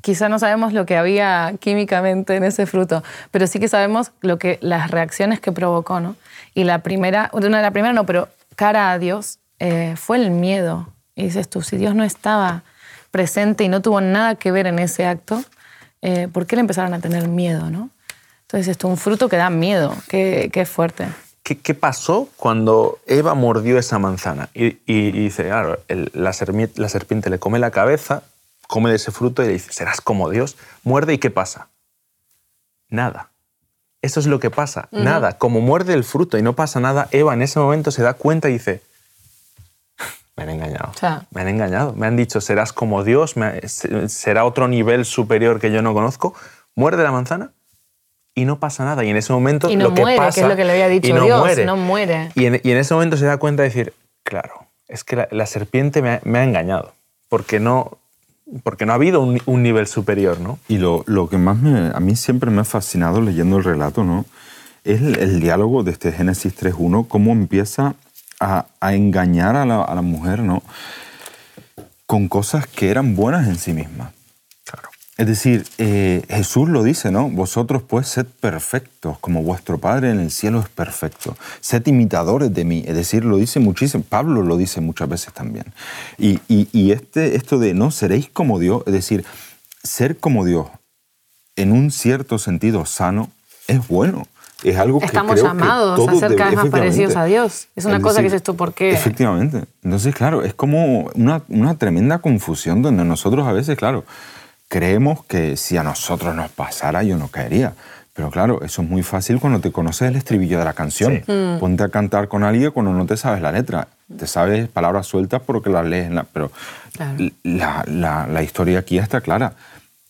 quizá 0.00 0.28
no 0.28 0.38
sabemos 0.38 0.72
lo 0.72 0.86
que 0.86 0.96
había 0.96 1.54
químicamente 1.60 2.36
en 2.36 2.44
ese 2.44 2.66
fruto, 2.66 3.02
pero 3.30 3.46
sí 3.46 3.58
que 3.58 3.68
sabemos 3.68 4.12
lo 4.20 4.38
que, 4.38 4.58
las 4.62 4.90
reacciones 4.90 5.40
que 5.40 5.52
provocó, 5.52 6.00
¿no? 6.00 6.16
Y 6.54 6.64
la 6.64 6.82
primera, 6.82 7.30
una 7.32 7.58
de 7.58 7.62
la 7.62 7.70
primera 7.72 7.92
no, 7.92 8.06
pero 8.06 8.28
cara 8.56 8.92
a 8.92 8.98
Dios, 8.98 9.38
eh, 9.58 9.94
fue 9.96 10.16
el 10.18 10.30
miedo. 10.30 10.92
Y 11.18 11.24
dices 11.24 11.48
tú, 11.48 11.62
si 11.62 11.76
Dios 11.76 11.96
no 11.96 12.04
estaba 12.04 12.62
presente 13.10 13.64
y 13.64 13.68
no 13.68 13.82
tuvo 13.82 14.00
nada 14.00 14.36
que 14.36 14.52
ver 14.52 14.68
en 14.68 14.78
ese 14.78 15.04
acto, 15.04 15.42
eh, 16.00 16.28
¿por 16.32 16.46
qué 16.46 16.54
le 16.54 16.60
empezaron 16.60 16.94
a 16.94 17.00
tener 17.00 17.26
miedo, 17.26 17.70
no? 17.70 17.90
Entonces, 18.42 18.68
esto 18.68 18.86
es 18.86 18.92
un 18.92 18.96
fruto 18.96 19.28
que 19.28 19.36
da 19.36 19.50
miedo, 19.50 19.94
que, 20.08 20.48
que 20.52 20.60
es 20.60 20.68
fuerte. 20.68 21.08
¿Qué, 21.42 21.74
pasó 21.74 22.28
cuando 22.36 22.98
Eva 23.06 23.34
mordió 23.34 23.78
esa 23.78 23.98
manzana? 23.98 24.48
Y, 24.54 24.70
dice, 25.10 25.44
claro, 25.44 25.80
la, 26.12 26.32
serpiente, 26.32 27.30
le 27.30 27.38
come 27.38 27.58
la 27.58 27.72
cabeza, 27.72 28.22
come 28.68 28.90
de 28.90 28.96
ese 28.96 29.10
fruto 29.10 29.42
y 29.42 29.46
le 29.46 29.52
dice, 29.54 29.72
serás 29.72 30.00
como 30.00 30.30
Dios. 30.30 30.56
Muerde 30.84 31.14
y 31.14 31.18
¿qué 31.18 31.30
pasa? 31.30 31.68
Nada. 32.90 33.30
Eso 34.02 34.20
es 34.20 34.26
lo 34.26 34.38
que 34.38 34.50
pasa, 34.50 34.88
nada. 34.92 35.38
Como 35.38 35.60
muerde 35.60 35.94
el 35.94 36.04
fruto 36.04 36.38
y 36.38 36.42
no 36.42 36.52
pasa 36.52 36.78
nada, 36.78 37.08
Eva 37.10 37.34
en 37.34 37.42
ese 37.42 37.58
momento 37.58 37.90
se 37.90 38.02
da 38.02 38.14
cuenta 38.14 38.48
y 38.50 38.52
dice, 38.52 38.82
me 40.38 40.44
han 40.44 40.50
engañado. 40.50 40.92
Me 41.32 41.40
han 41.40 41.48
engañado. 41.48 41.92
Me 41.94 42.06
han 42.06 42.16
dicho, 42.16 42.40
serás 42.40 42.72
como 42.72 43.02
Dios, 43.02 43.34
será 44.06 44.44
otro 44.44 44.68
nivel 44.68 45.04
superior 45.04 45.58
que 45.58 45.72
yo 45.72 45.82
no 45.82 45.94
conozco. 45.94 46.32
Muerde 46.76 47.02
la 47.02 47.10
manzana 47.10 47.50
y 48.36 48.44
no 48.44 48.60
pasa 48.60 48.84
nada. 48.84 49.04
Y 49.04 49.10
en 49.10 49.16
ese 49.16 49.32
momento 49.32 49.68
y 49.68 49.74
no 49.74 49.88
lo 49.88 49.94
que 49.94 50.02
muere, 50.02 50.16
pasa, 50.16 50.34
que 50.36 50.40
es 50.42 50.48
lo 50.48 50.54
que 50.54 50.64
le 50.64 50.72
había 50.72 50.88
dicho 50.88 51.12
no 51.12 51.24
Dios, 51.24 51.40
muere. 51.40 51.64
no 51.64 51.76
muere. 51.76 52.30
Y 52.36 52.46
en, 52.46 52.60
y 52.62 52.70
en, 52.70 52.76
ese 52.78 52.94
momento 52.94 53.16
se 53.16 53.26
da 53.26 53.38
cuenta 53.38 53.64
de 53.64 53.70
decir, 53.70 53.92
claro, 54.22 54.66
es 54.86 55.02
que 55.02 55.26
la, 55.28 55.46
serpiente 55.46 56.02
me 56.02 56.10
ha, 56.10 56.20
me 56.22 56.38
ha, 56.38 56.44
engañado, 56.44 56.92
porque 57.28 57.58
no, 57.58 57.98
porque 58.62 58.86
no 58.86 58.92
ha 58.92 58.94
habido 58.94 59.20
un, 59.20 59.42
un 59.44 59.64
nivel 59.64 59.88
superior, 59.88 60.38
¿no? 60.38 60.60
Y 60.68 60.78
lo, 60.78 61.02
lo, 61.08 61.28
que 61.28 61.36
más 61.36 61.58
me, 61.58 61.90
a 61.92 61.98
mí 61.98 62.14
siempre 62.14 62.52
me 62.52 62.60
ha 62.60 62.64
fascinado 62.64 63.20
leyendo 63.20 63.56
el 63.56 63.64
relato, 63.64 64.04
¿no? 64.04 64.24
Es 64.84 65.02
el, 65.02 65.18
el 65.18 65.40
diálogo 65.40 65.82
de 65.82 65.90
este 65.90 66.12
Génesis 66.12 66.56
3.1, 66.56 67.08
cómo 67.08 67.32
empieza 67.32 67.96
a, 68.40 68.66
a 68.80 68.94
engañar 68.94 69.56
a 69.56 69.64
la, 69.64 69.82
a 69.82 69.94
la 69.94 70.02
mujer, 70.02 70.40
¿no? 70.40 70.62
Con 72.06 72.28
cosas 72.28 72.66
que 72.66 72.90
eran 72.90 73.16
buenas 73.16 73.48
en 73.48 73.58
sí 73.58 73.72
mismas. 73.72 74.12
Es 75.18 75.26
decir, 75.26 75.66
eh, 75.78 76.22
Jesús 76.28 76.68
lo 76.68 76.84
dice, 76.84 77.10
¿no? 77.10 77.28
Vosotros 77.28 77.82
pues 77.82 78.06
sed 78.06 78.24
perfectos, 78.24 79.18
como 79.18 79.42
vuestro 79.42 79.78
Padre 79.78 80.12
en 80.12 80.20
el 80.20 80.30
cielo 80.30 80.60
es 80.60 80.68
perfecto. 80.68 81.36
Sed 81.60 81.84
imitadores 81.88 82.54
de 82.54 82.64
mí. 82.64 82.84
Es 82.86 82.94
decir, 82.94 83.24
lo 83.24 83.36
dice 83.36 83.58
muchísimo, 83.58 84.04
Pablo 84.08 84.42
lo 84.42 84.56
dice 84.56 84.80
muchas 84.80 85.08
veces 85.08 85.34
también. 85.34 85.64
Y, 86.18 86.38
y, 86.46 86.92
este, 86.92 87.34
esto 87.34 87.58
de 87.58 87.74
no 87.74 87.90
seréis 87.90 88.30
como 88.32 88.60
Dios, 88.60 88.84
es 88.86 88.92
decir, 88.92 89.24
ser 89.82 90.18
como 90.18 90.44
Dios 90.44 90.68
en 91.56 91.72
un 91.72 91.90
cierto 91.90 92.38
sentido 92.38 92.86
sano 92.86 93.28
es 93.66 93.88
bueno. 93.88 94.28
Es 94.64 94.76
algo 94.76 95.00
Estamos 95.02 95.36
que 95.36 95.40
creo 95.40 95.52
llamados 95.52 96.00
que 96.00 96.16
a 96.16 96.18
ser 96.18 96.36
cada 96.36 96.50
vez 96.50 96.58
más 96.58 96.68
parecidos 96.68 97.16
a 97.16 97.24
Dios. 97.24 97.68
Es 97.76 97.84
una 97.84 98.00
cosa 98.00 98.18
que 98.18 98.24
dices 98.24 98.42
tú, 98.42 98.56
¿por 98.56 98.74
qué? 98.74 98.90
Efectivamente. 98.90 99.64
Entonces, 99.84 100.14
claro, 100.14 100.42
es 100.42 100.54
como 100.54 101.10
una, 101.14 101.42
una 101.48 101.76
tremenda 101.76 102.18
confusión 102.18 102.82
donde 102.82 103.04
nosotros 103.04 103.46
a 103.46 103.52
veces, 103.52 103.76
claro, 103.76 104.04
creemos 104.68 105.24
que 105.24 105.56
si 105.56 105.76
a 105.76 105.82
nosotros 105.82 106.34
nos 106.34 106.50
pasara 106.50 107.02
yo 107.02 107.16
no 107.16 107.28
caería. 107.28 107.74
Pero 108.14 108.32
claro, 108.32 108.62
eso 108.64 108.82
es 108.82 108.88
muy 108.88 109.04
fácil 109.04 109.38
cuando 109.38 109.60
te 109.60 109.70
conoces 109.70 110.08
el 110.08 110.16
estribillo 110.16 110.58
de 110.58 110.64
la 110.64 110.72
canción. 110.72 111.22
Mm. 111.24 111.60
Ponte 111.60 111.84
a 111.84 111.88
cantar 111.88 112.26
con 112.26 112.42
alguien 112.42 112.72
cuando 112.72 112.92
no 112.92 113.06
te 113.06 113.16
sabes 113.16 113.40
la 113.40 113.52
letra. 113.52 113.86
Te 114.16 114.26
sabes 114.26 114.68
palabras 114.68 115.06
sueltas 115.06 115.40
porque 115.40 115.70
las 115.70 115.86
lees, 115.86 116.10
pero 116.32 116.50
la, 117.44 117.84
la, 117.86 118.26
la, 118.26 118.42
historia 118.42 118.80
aquí 118.80 118.98
está 118.98 119.20
clara. 119.20 119.52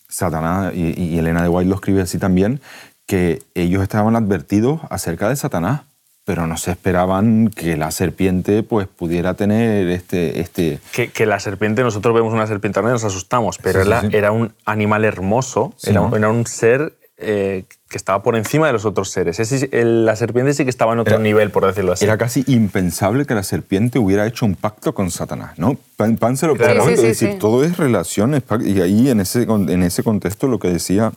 Satanás, 0.08 0.72
y, 0.74 1.18
Elena 1.18 1.42
de 1.42 1.50
White 1.50 1.68
lo 1.68 1.74
escribe 1.74 2.00
así 2.00 2.18
también, 2.18 2.62
que 3.08 3.42
ellos 3.54 3.82
estaban 3.82 4.16
advertidos 4.16 4.82
acerca 4.90 5.30
de 5.30 5.36
Satanás, 5.36 5.80
pero 6.26 6.46
no 6.46 6.58
se 6.58 6.72
esperaban 6.72 7.48
que 7.48 7.74
la 7.78 7.90
serpiente 7.90 8.62
pues, 8.62 8.86
pudiera 8.86 9.32
tener 9.32 9.88
este... 9.88 10.40
este... 10.40 10.78
Que, 10.92 11.24
la 11.24 11.40
serpiente, 11.40 11.82
nosotros 11.82 12.14
vemos 12.14 12.34
una 12.34 12.46
serpiente 12.46 12.80
y 12.80 12.82
nos 12.82 13.04
asustamos, 13.04 13.56
pero 13.62 13.80
era, 13.80 14.30
un 14.30 14.52
animal 14.66 15.06
hermoso, 15.06 15.72
era, 15.84 16.06
era, 16.14 16.28
un 16.28 16.46
ser 16.46 16.92
eh, 17.16 17.64
que 17.88 17.96
estaba 17.96 18.22
por 18.22 18.36
encima 18.36 18.66
de 18.66 18.74
los 18.74 18.84
otros 18.84 19.08
seres. 19.08 19.40
la 19.72 20.14
serpiente 20.14 20.52
sí 20.52 20.64
que 20.64 20.70
estaba 20.70 20.92
en 20.92 20.98
otro 20.98 21.18
nivel, 21.18 21.50
por 21.50 21.64
decirlo 21.66 21.92
así. 21.92 22.04
Era 22.04 22.18
casi 22.18 22.44
impensable 22.46 23.24
que 23.24 23.34
la 23.34 23.42
serpiente 23.42 23.98
hubiera 23.98 24.26
hecho 24.26 24.44
un 24.44 24.54
pacto 24.54 24.92
con 24.92 25.10
Satanás, 25.10 25.58
¿no? 25.58 25.78
Pan, 25.96 26.36
se 26.36 26.46
lo 26.46 26.54
es 26.56 27.00
decir, 27.00 27.38
todo 27.38 27.64
es 27.64 27.78
relaciones. 27.78 28.42
Y 28.60 28.82
ahí, 28.82 29.08
en 29.08 29.20
ese, 29.20 29.44
en 29.44 29.82
ese 29.82 30.02
contexto, 30.02 30.46
lo 30.46 30.58
que 30.58 30.68
decía 30.68 31.12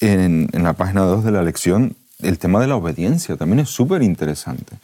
en, 0.00 0.48
en 0.52 0.62
la 0.62 0.74
página 0.74 1.02
2 1.02 1.24
de 1.24 1.30
la 1.30 1.42
lección, 1.42 1.96
el 2.20 2.38
tema 2.38 2.60
de 2.60 2.66
la 2.66 2.76
obediencia 2.76 3.36
también 3.36 3.60
es 3.60 3.70
súper 3.70 4.02
interesante. 4.02 4.76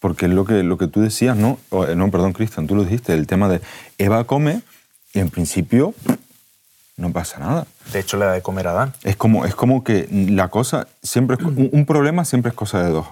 Porque 0.00 0.26
es 0.26 0.32
lo 0.32 0.44
que, 0.44 0.62
lo 0.62 0.78
que 0.78 0.86
tú 0.86 1.00
decías, 1.00 1.36
¿no? 1.36 1.58
no, 1.72 2.10
perdón, 2.10 2.32
Cristian, 2.32 2.66
tú 2.66 2.76
lo 2.76 2.84
dijiste, 2.84 3.14
el 3.14 3.26
tema 3.26 3.48
de 3.48 3.60
Eva 3.98 4.24
come 4.24 4.62
y 5.12 5.18
en 5.18 5.28
principio 5.28 5.92
no 6.96 7.12
pasa 7.12 7.38
nada. 7.38 7.66
De 7.92 8.00
hecho, 8.00 8.16
le 8.16 8.26
da 8.26 8.32
de 8.32 8.42
comer 8.42 8.68
a 8.68 8.70
Adán. 8.70 8.94
Es 9.02 9.16
como, 9.16 9.44
es 9.44 9.54
como 9.54 9.82
que 9.82 10.08
la 10.10 10.48
cosa 10.48 10.86
siempre 11.02 11.36
es, 11.38 11.44
un, 11.44 11.84
problema 11.86 12.24
siempre 12.24 12.50
es 12.50 12.54
cosa 12.54 12.82
de 12.82 12.90
dos. 12.90 13.06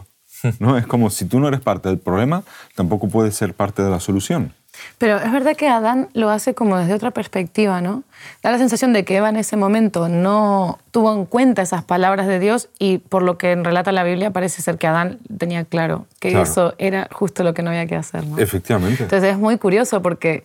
¿no? 0.61 0.79
Es 0.79 0.87
como 0.87 1.11
si 1.11 1.25
tú 1.25 1.41
no 1.41 1.49
eres 1.49 1.61
parte 1.61 1.89
del 1.89 1.99
problema, 1.99 2.45
tampoco 2.77 3.09
puedes 3.09 3.35
ser 3.35 3.55
parte 3.55 3.83
de 3.83 3.91
la 3.91 3.99
solución. 3.99 4.53
Pero 4.99 5.19
es 5.19 5.31
verdad 5.33 5.57
que 5.57 5.69
Adán 5.69 6.09
lo 6.13 6.31
hace 6.31 6.55
como 6.55 6.77
desde 6.79 6.95
otra 6.95 7.11
perspectiva, 7.11 7.81
¿no? 7.81 8.03
Da 8.43 8.51
la 8.51 8.59
sensación 8.59 8.93
de 8.93 9.05
que 9.05 9.17
Eva 9.17 9.29
en 9.29 9.37
ese 9.37 9.57
momento 9.57 10.09
no 10.09 10.79
tuvo 10.91 11.13
en 11.15 11.27
cuenta 11.27 11.63
esas 11.63 11.85
palabras 11.85 12.27
de 12.27 12.39
Dios 12.39 12.69
y 12.79 12.99
por 12.99 13.23
lo 13.23 13.39
que 13.39 13.55
relata 13.55 13.93
la 13.93 14.05
Biblia 14.05 14.31
parece 14.31 14.63
ser 14.63 14.79
que 14.79 14.87
Adán 14.87 15.19
tenía 15.39 15.65
claro 15.65 16.07
que 16.21 16.41
eso 16.41 16.75
era 16.79 17.09
justo 17.13 17.43
lo 17.45 17.55
que 17.55 17.63
no 17.63 17.71
había 17.71 17.87
que 17.87 17.97
hacer, 17.97 18.27
¿no? 18.27 18.39
Efectivamente. 18.39 19.03
Entonces 19.03 19.33
es 19.33 19.39
muy 19.39 19.59
curioso 19.59 20.03
porque 20.03 20.45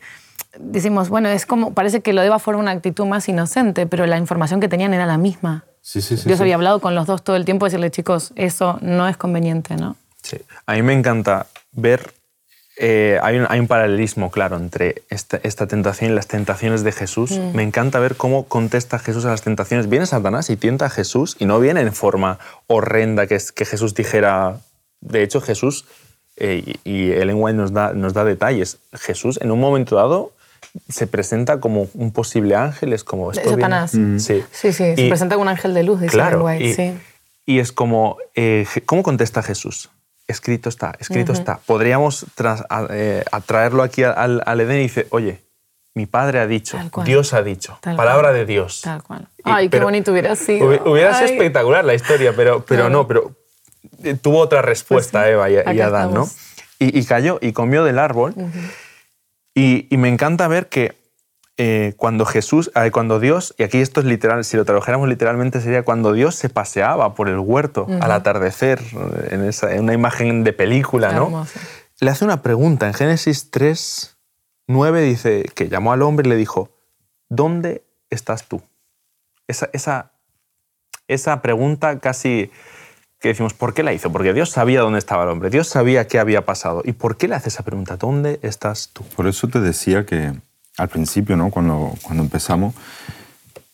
decimos, 0.59 1.09
bueno, 1.09 1.29
es 1.29 1.45
como, 1.45 1.73
parece 1.73 2.01
que 2.01 2.13
lo 2.13 2.21
de 2.21 2.27
Eva 2.27 2.39
fue 2.39 2.55
una 2.55 2.71
actitud 2.71 3.05
más 3.05 3.27
inocente, 3.29 3.87
pero 3.87 4.05
la 4.05 4.17
información 4.17 4.59
que 4.59 4.67
tenían 4.67 4.93
era 4.93 5.05
la 5.05 5.17
misma. 5.17 5.63
Sí, 5.81 6.01
sí, 6.01 6.17
sí. 6.17 6.27
Dios 6.27 6.39
había 6.41 6.55
hablado 6.55 6.79
con 6.79 6.93
los 6.93 7.07
dos 7.07 7.23
todo 7.23 7.35
el 7.35 7.45
tiempo, 7.45 7.65
decirle, 7.65 7.89
chicos, 7.89 8.33
eso 8.35 8.77
no 8.81 9.07
es 9.07 9.17
conveniente, 9.17 9.75
¿no? 9.75 9.95
Sí. 10.21 10.37
A 10.65 10.73
mí 10.73 10.83
me 10.83 10.93
encanta 10.93 11.47
ver, 11.71 12.13
eh, 12.83 13.19
hay, 13.21 13.37
un, 13.37 13.45
hay, 13.47 13.59
un, 13.59 13.67
paralelismo 13.67 14.31
claro 14.31 14.57
entre 14.57 15.03
esta, 15.09 15.39
esta, 15.43 15.67
tentación 15.67 16.11
y 16.11 16.15
las 16.15 16.25
tentaciones 16.25 16.83
de 16.83 16.91
Jesús. 16.91 17.37
Mm. 17.37 17.55
Me 17.55 17.61
encanta 17.61 17.99
ver 17.99 18.15
cómo 18.15 18.45
contesta 18.45 18.97
Jesús 18.97 19.23
a 19.25 19.29
las 19.29 19.43
tentaciones. 19.43 19.87
Viene 19.87 20.07
Satanás 20.07 20.49
y 20.49 20.57
tienta 20.57 20.87
a 20.87 20.89
Jesús 20.89 21.37
y 21.37 21.45
no 21.45 21.59
viene 21.59 21.81
en 21.81 21.93
forma 21.93 22.39
horrenda 22.65 23.27
que, 23.27 23.37
que 23.53 23.65
Jesús 23.65 23.93
dijera, 23.93 24.61
de 24.99 25.21
hecho 25.21 25.41
Jesús, 25.41 25.85
eh, 26.37 26.73
y 26.83 27.11
Ellen 27.11 27.35
White 27.37 27.55
nos 27.55 27.71
da, 27.71 27.93
nos 27.93 28.15
da 28.15 28.25
detalles, 28.25 28.79
Jesús 28.93 29.37
en 29.43 29.51
un 29.51 29.59
momento 29.59 29.95
dado 29.95 30.31
se 30.89 31.05
presenta 31.05 31.59
como 31.59 31.87
un 31.93 32.11
posible 32.11 32.55
ángel, 32.55 32.93
es 32.93 33.03
como... 33.03 33.31
Esto 33.31 33.51
Satanás. 33.51 33.91
Sí, 33.91 34.19
sí, 34.19 34.43
sí 34.51 34.73
se 34.73 35.07
presenta 35.07 35.35
como 35.35 35.43
un 35.43 35.49
ángel 35.49 35.75
de 35.75 35.83
luz, 35.83 36.01
dice 36.01 36.13
claro, 36.13 36.45
White. 36.45 36.63
Y, 36.63 36.73
sí. 36.73 36.93
y 37.45 37.59
es 37.59 37.71
como, 37.71 38.17
eh, 38.33 38.65
¿cómo 38.87 39.03
contesta 39.03 39.43
Jesús? 39.43 39.91
Escrito 40.27 40.69
está, 40.69 40.95
escrito 40.99 41.33
está. 41.33 41.57
Podríamos 41.65 42.25
eh, 42.89 43.23
atraerlo 43.31 43.83
aquí 43.83 44.03
al, 44.03 44.41
al, 44.45 44.61
Edén 44.61 44.77
y 44.77 44.83
dice, 44.83 45.07
oye, 45.09 45.41
mi 45.93 46.05
padre 46.05 46.39
ha 46.39 46.47
dicho, 46.47 46.79
Dios 47.03 47.33
ha 47.33 47.43
dicho, 47.43 47.77
palabra 47.81 48.31
de 48.31 48.45
Dios. 48.45 48.81
Tal 48.81 49.03
cual. 49.03 49.27
Ay, 49.43 49.67
qué 49.67 49.79
bonito 49.81 50.11
hubiera 50.11 50.35
sido. 50.37 50.67
Hubiera 50.89 51.13
sido 51.15 51.31
espectacular 51.31 51.83
la 51.83 51.93
historia, 51.93 52.33
pero, 52.33 52.63
pero 52.65 52.89
no, 52.89 53.07
pero 53.07 53.35
eh, 54.03 54.15
tuvo 54.15 54.39
otra 54.39 54.61
respuesta 54.61 55.19
pues 55.19 55.31
Eva 55.31 55.49
y, 55.49 55.81
Adán, 55.81 56.13
¿no? 56.13 56.29
Y, 56.79 57.03
cayó 57.05 57.37
y 57.41 57.51
comió 57.51 57.83
del 57.83 57.99
árbol. 57.99 58.33
Y, 59.53 59.87
me 59.91 60.07
encanta 60.07 60.47
ver 60.47 60.67
que 60.67 60.95
eh, 61.63 61.93
cuando 61.95 62.25
Jesús, 62.25 62.71
eh, 62.73 62.89
cuando 62.89 63.19
Dios, 63.19 63.53
y 63.55 63.61
aquí 63.61 63.77
esto 63.77 63.99
es 63.99 64.07
literal, 64.07 64.43
si 64.43 64.57
lo 64.57 64.65
trabajáramos 64.65 65.07
literalmente 65.07 65.61
sería 65.61 65.83
cuando 65.83 66.11
Dios 66.11 66.33
se 66.33 66.49
paseaba 66.49 67.13
por 67.13 67.29
el 67.29 67.37
huerto 67.37 67.85
al 68.01 68.11
atardecer, 68.11 68.81
en, 69.29 69.43
esa, 69.43 69.71
en, 69.71 69.83
una 69.83 69.93
imagen 69.93 70.43
de 70.43 70.53
película, 70.53 71.11
¿no? 71.11 71.45
Le 71.99 72.09
hace 72.09 72.25
una 72.25 72.41
pregunta 72.41 72.87
en 72.87 72.95
Génesis 72.95 73.51
3, 73.51 74.17
9 74.65 75.03
dice 75.03 75.51
que 75.53 75.69
llamó 75.69 75.93
al 75.93 76.01
hombre 76.01 76.25
y 76.27 76.31
le 76.31 76.35
dijo, 76.35 76.71
¿dónde 77.29 77.83
estás 78.09 78.47
tú? 78.47 78.63
Esa, 79.47 79.69
esa, 79.71 80.13
esa 81.07 81.43
pregunta 81.43 81.99
casi 81.99 82.49
que 83.19 83.27
decimos, 83.27 83.53
¿por 83.53 83.75
qué 83.75 83.83
la 83.83 83.93
hizo? 83.93 84.11
Porque 84.11 84.33
Dios 84.33 84.49
sabía 84.49 84.81
dónde 84.81 84.97
estaba 84.97 85.25
el 85.25 85.29
hombre, 85.29 85.51
Dios 85.51 85.67
sabía 85.67 86.07
qué 86.07 86.17
había 86.17 86.43
pasado. 86.43 86.81
¿Y 86.83 86.93
por 86.93 87.17
qué 87.17 87.27
le 87.27 87.35
hace 87.35 87.49
esa 87.49 87.61
pregunta? 87.61 87.97
¿Dónde 87.97 88.39
estás 88.41 88.89
tú? 88.93 89.03
Por 89.15 89.27
eso 89.27 89.47
te 89.47 89.59
decía 89.59 90.07
que 90.07 90.33
al 90.77 90.89
principio, 90.89 91.37
¿no? 91.37 91.49
cuando, 91.49 91.93
cuando 92.01 92.23
empezamos, 92.23 92.73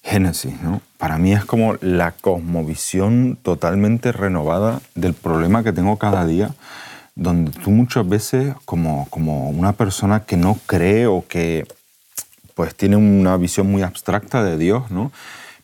Génesis, 0.04 0.62
¿no? 0.62 0.82
para 0.98 1.18
mí 1.18 1.34
es 1.34 1.44
como 1.46 1.76
la 1.82 2.12
cosmovisión 2.12 3.38
totalmente 3.42 4.12
renovada 4.12 4.82
del 4.96 5.14
problema 5.14 5.64
que 5.64 5.74
tengo 5.74 5.98
cada 5.98 6.26
día, 6.26 6.56
donde 7.16 7.52
tú 7.52 7.72
muchas 7.72 8.08
veces, 8.08 8.56
como, 8.66 9.08
como 9.10 9.50
una 9.50 9.74
persona 9.74 10.22
que 10.22 10.38
no 10.38 10.58
cree 10.66 11.08
o 11.08 11.26
que 11.28 11.68
pues 12.56 12.74
tiene 12.76 12.96
una 12.96 13.38
visión 13.38 13.70
muy 13.70 13.84
abstracta 13.84 14.44
de 14.44 14.58
Dios, 14.58 14.90
¿no? 14.92 15.12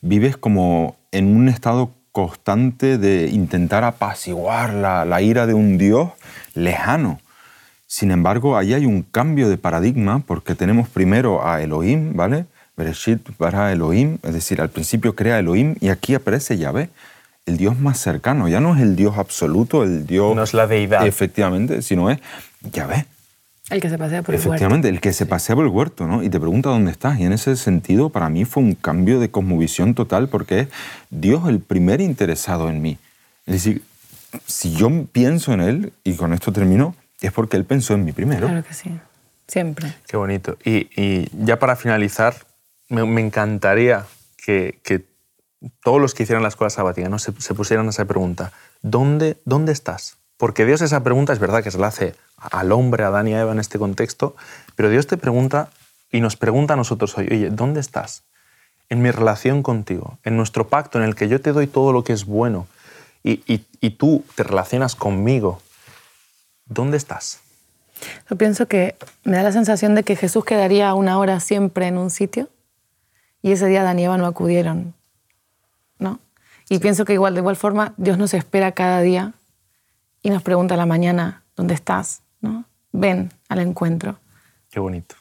vives 0.04 0.36
como 0.36 0.98
en 1.12 1.36
un 1.36 1.48
estado 1.50 1.92
constante 2.12 3.00
de 3.00 3.30
intentar 3.30 3.84
apaciguar 3.84 4.74
la, 4.74 5.22
ira 5.22 5.48
de 5.48 5.56
un 5.56 5.78
Dios 5.80 6.12
lejano. 6.54 7.20
Sin 7.94 8.10
embargo, 8.10 8.58
ahí 8.58 8.74
hay 8.74 8.88
un 8.88 9.04
cambio 9.04 9.50
de 9.50 9.58
paradigma 9.60 10.18
porque 10.26 10.56
tenemos 10.56 10.90
primero 10.90 11.48
a 11.48 11.62
Elohim, 11.62 12.16
¿vale? 12.16 12.48
Bereshit 12.76 13.22
para 13.38 13.72
Elohim, 13.72 14.18
es 14.24 14.34
decir, 14.34 14.62
al 14.62 14.70
principio 14.70 15.14
crea 15.14 15.38
Elohim 15.38 15.76
y 15.80 15.90
aquí 15.90 16.16
aparece 16.16 16.58
Yahvé, 16.58 16.90
el 17.46 17.58
Dios 17.58 17.78
más 17.78 18.00
cercano. 18.00 18.50
Ya 18.50 18.60
no 18.60 18.76
es 18.76 18.82
el 18.82 18.96
Dios 18.96 19.20
absoluto, 19.20 19.84
el 19.84 20.08
Dios... 20.08 20.36
No 20.36 20.42
es 20.42 20.56
la 20.56 20.66
deidad. 20.66 21.06
Efectivamente, 21.06 21.84
sino 21.84 22.10
es 22.10 22.18
Yahvé. 22.64 23.06
El 23.70 23.80
que 23.80 23.92
se 23.92 24.00
pasea 24.00 24.24
por 24.24 24.34
el 24.34 24.40
huerto. 24.40 24.54
Efectivamente, 24.56 24.90
el 24.90 25.00
que 25.00 25.14
se 25.14 25.28
pasea 25.28 25.56
por 25.56 25.66
el 25.66 25.70
huerto, 25.70 26.08
¿no? 26.08 26.24
Y 26.24 26.30
te 26.32 26.40
pregunta 26.40 26.70
dónde 26.70 26.90
estás. 26.90 27.20
Y 27.20 27.26
en 27.26 27.34
ese 27.34 27.56
sentido, 27.56 28.10
para 28.10 28.28
mí 28.28 28.44
fue 28.44 28.64
un 28.64 28.74
cambio 28.74 29.20
de 29.20 29.30
cosmovisión 29.30 29.94
total 29.94 30.30
porque 30.30 30.62
es 30.62 30.68
Dios 31.12 31.48
el 31.48 31.60
primer 31.60 32.02
interesado 32.02 32.70
en 32.70 32.82
mí. 32.82 32.98
Es 33.46 33.54
decir, 33.54 33.84
si 34.48 34.74
yo 34.74 34.90
pienso 35.12 35.54
en 35.54 35.62
Él, 35.62 35.94
y 36.04 36.16
con 36.16 36.34
esto 36.34 36.52
termino, 36.52 36.96
es 37.28 37.34
porque 37.34 37.58
Él 37.58 37.66
pensó 37.66 37.94
en 37.94 38.06
mí 38.06 38.12
primero. 38.12 38.48
Claro 38.48 38.64
que 38.64 38.74
sí, 38.74 39.00
siempre. 39.48 39.94
Qué 40.08 40.18
bonito. 40.18 40.58
Y, 40.64 41.30
ya 41.46 41.60
para 41.60 41.76
finalizar, 41.76 42.36
me, 42.90 43.22
encantaría 43.22 44.06
que, 44.38 44.80
todos 45.82 46.02
los 46.02 46.14
que 46.14 46.24
hicieran 46.24 46.44
la 46.44 46.50
escuela 46.50 46.70
sabática 46.70 47.08
¿no? 47.08 47.20
se, 47.20 47.32
se 47.40 47.54
pusieran 47.54 47.88
esa 47.88 48.06
pregunta. 48.06 48.52
¿Dónde, 48.82 49.38
¿Dónde 49.46 49.72
estás? 49.72 50.18
Porque 50.38 50.66
Dios 50.66 50.82
esa 50.82 51.04
pregunta 51.04 51.32
es 51.32 51.40
verdad 51.40 51.64
que 51.64 51.72
se 51.72 51.78
la 51.78 51.88
hace 51.88 52.16
al 52.38 52.72
hombre, 52.72 53.04
a 53.04 53.08
Adán 53.08 53.28
y 53.28 53.34
a 53.34 53.42
Eva 53.42 53.54
en 53.54 53.60
este 53.60 53.80
contexto, 53.80 54.36
pero 54.76 54.90
Dios 54.90 55.08
te 55.08 55.18
pregunta 55.18 55.70
y 56.12 56.22
nos 56.22 56.36
pregunta 56.36 56.74
a 56.74 56.78
nosotros 56.78 57.18
hoy, 57.18 57.28
oye, 57.32 57.50
¿dónde 57.50 57.80
estás? 57.80 58.24
En 58.90 59.02
mi 59.02 59.12
relación 59.12 59.64
contigo, 59.64 60.20
en 60.24 60.36
nuestro 60.36 60.68
pacto 60.68 61.00
en 61.00 61.06
el 61.06 61.16
que 61.16 61.28
yo 61.28 61.42
te 61.42 61.54
doy 61.54 61.68
todo 61.68 61.94
lo 61.94 62.04
que 62.04 62.14
es 62.14 62.26
bueno 62.26 62.68
y, 63.24 63.42
y, 63.48 63.90
tú 63.92 64.26
te 64.36 64.44
relacionas 64.44 64.96
conmigo, 64.96 65.62
¿dónde 66.74 66.98
estás? 66.98 67.40
Yo 68.30 68.36
pienso 68.38 68.68
que 68.68 68.96
me 69.24 69.38
da 69.38 69.44
la 69.44 69.52
sensación 69.52 69.96
de 69.96 70.04
que 70.04 70.16
Jesús 70.16 70.44
quedaría 70.46 70.94
una 70.94 71.18
hora 71.20 71.40
siempre 71.40 71.88
en 71.88 71.98
un 71.98 72.10
sitio 72.10 72.50
y 73.42 73.52
ese 73.52 73.68
día 73.68 73.82
Adán 73.82 74.00
y 74.00 74.06
Eva 74.06 74.18
no 74.18 74.26
acudieron, 74.26 74.94
¿no? 76.00 76.20
Y 76.70 76.80
pienso 76.80 77.06
que 77.06 77.14
igual, 77.14 77.34
de 77.34 77.42
igual 77.42 77.56
forma, 77.56 77.94
Dios 77.98 78.18
nos 78.18 78.34
espera 78.34 78.72
cada 78.72 79.02
día 79.02 79.34
y 80.22 80.30
nos 80.30 80.44
pregunta 80.44 80.76
a 80.76 80.78
la 80.78 80.86
mañana, 80.86 81.44
¿dónde 81.56 81.74
estás? 81.74 82.22
¿No? 82.42 82.66
Ven 82.92 83.32
al 83.50 83.60
encuentro. 83.60 84.18
Qué 84.72 84.80
bonito. 84.80 85.16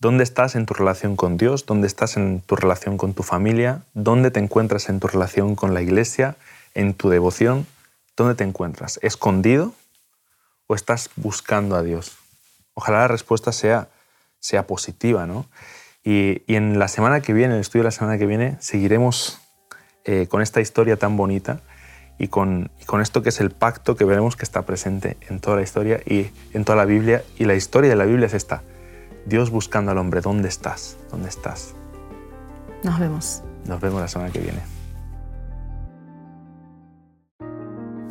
¿Dónde 0.00 0.22
estás 0.22 0.54
en 0.54 0.64
tu 0.64 0.74
relación 0.74 1.16
con 1.16 1.36
Dios? 1.36 1.66
¿Dónde 1.66 1.86
estás 1.86 2.16
en 2.16 2.40
tu 2.40 2.56
relación 2.56 2.96
con 2.96 3.14
tu 3.14 3.22
familia? 3.22 3.82
¿Dónde 3.94 4.30
te 4.30 4.38
encuentras 4.38 4.88
en 4.88 5.00
tu 5.00 5.08
relación 5.08 5.56
con 5.56 5.74
la 5.74 5.82
iglesia? 5.82 6.36
¿En 6.74 6.94
tu 6.94 7.08
devoción? 7.08 7.66
¿Dónde 8.16 8.36
te 8.36 8.44
encuentras? 8.44 9.00
¿Escondido 9.02 9.74
o 10.68 10.76
estás 10.76 11.10
buscando 11.16 11.74
a 11.74 11.82
Dios? 11.82 12.16
Ojalá 12.74 13.00
la 13.00 13.08
respuesta 13.08 13.50
sea, 13.50 13.88
sea 14.38 14.68
positiva, 14.68 15.26
¿no? 15.26 15.46
Y, 16.04 16.42
en 16.46 16.78
la 16.78 16.86
semana 16.86 17.20
que 17.20 17.32
viene, 17.32 17.54
en 17.54 17.56
el 17.56 17.60
estudio 17.60 17.82
de 17.82 17.88
la 17.88 17.90
semana 17.90 18.16
que 18.18 18.26
viene, 18.26 18.56
seguiremos 18.60 19.40
eh, 20.04 20.28
con 20.28 20.40
esta 20.40 20.60
historia 20.60 20.96
tan 20.96 21.16
bonita 21.16 21.60
y 22.18 22.28
con, 22.28 22.70
con, 22.86 23.00
esto 23.00 23.22
que 23.22 23.30
es 23.30 23.40
el 23.40 23.50
pacto 23.50 23.96
que 23.96 24.04
veremos 24.04 24.36
que 24.36 24.44
está 24.44 24.62
presente 24.62 25.16
en 25.28 25.40
toda 25.40 25.56
la 25.56 25.62
historia 25.62 26.00
y 26.06 26.30
en 26.54 26.64
toda 26.64 26.76
la 26.76 26.84
Biblia. 26.84 27.24
Y 27.36 27.44
la 27.44 27.54
historia 27.54 27.90
de 27.90 27.96
la 27.96 28.04
Biblia 28.04 28.26
es 28.26 28.34
esta. 28.34 28.62
Dios 29.26 29.50
buscando 29.50 29.90
al 29.90 29.98
hombre, 29.98 30.20
¿dónde 30.20 30.48
estás? 30.48 30.96
¿Dónde 31.10 31.28
estás? 31.28 31.74
Nos 32.82 32.98
vemos. 32.98 33.42
Nos 33.66 33.80
vemos 33.80 34.00
la 34.00 34.08
semana 34.08 34.30
que 34.30 34.38
viene. 34.38 34.77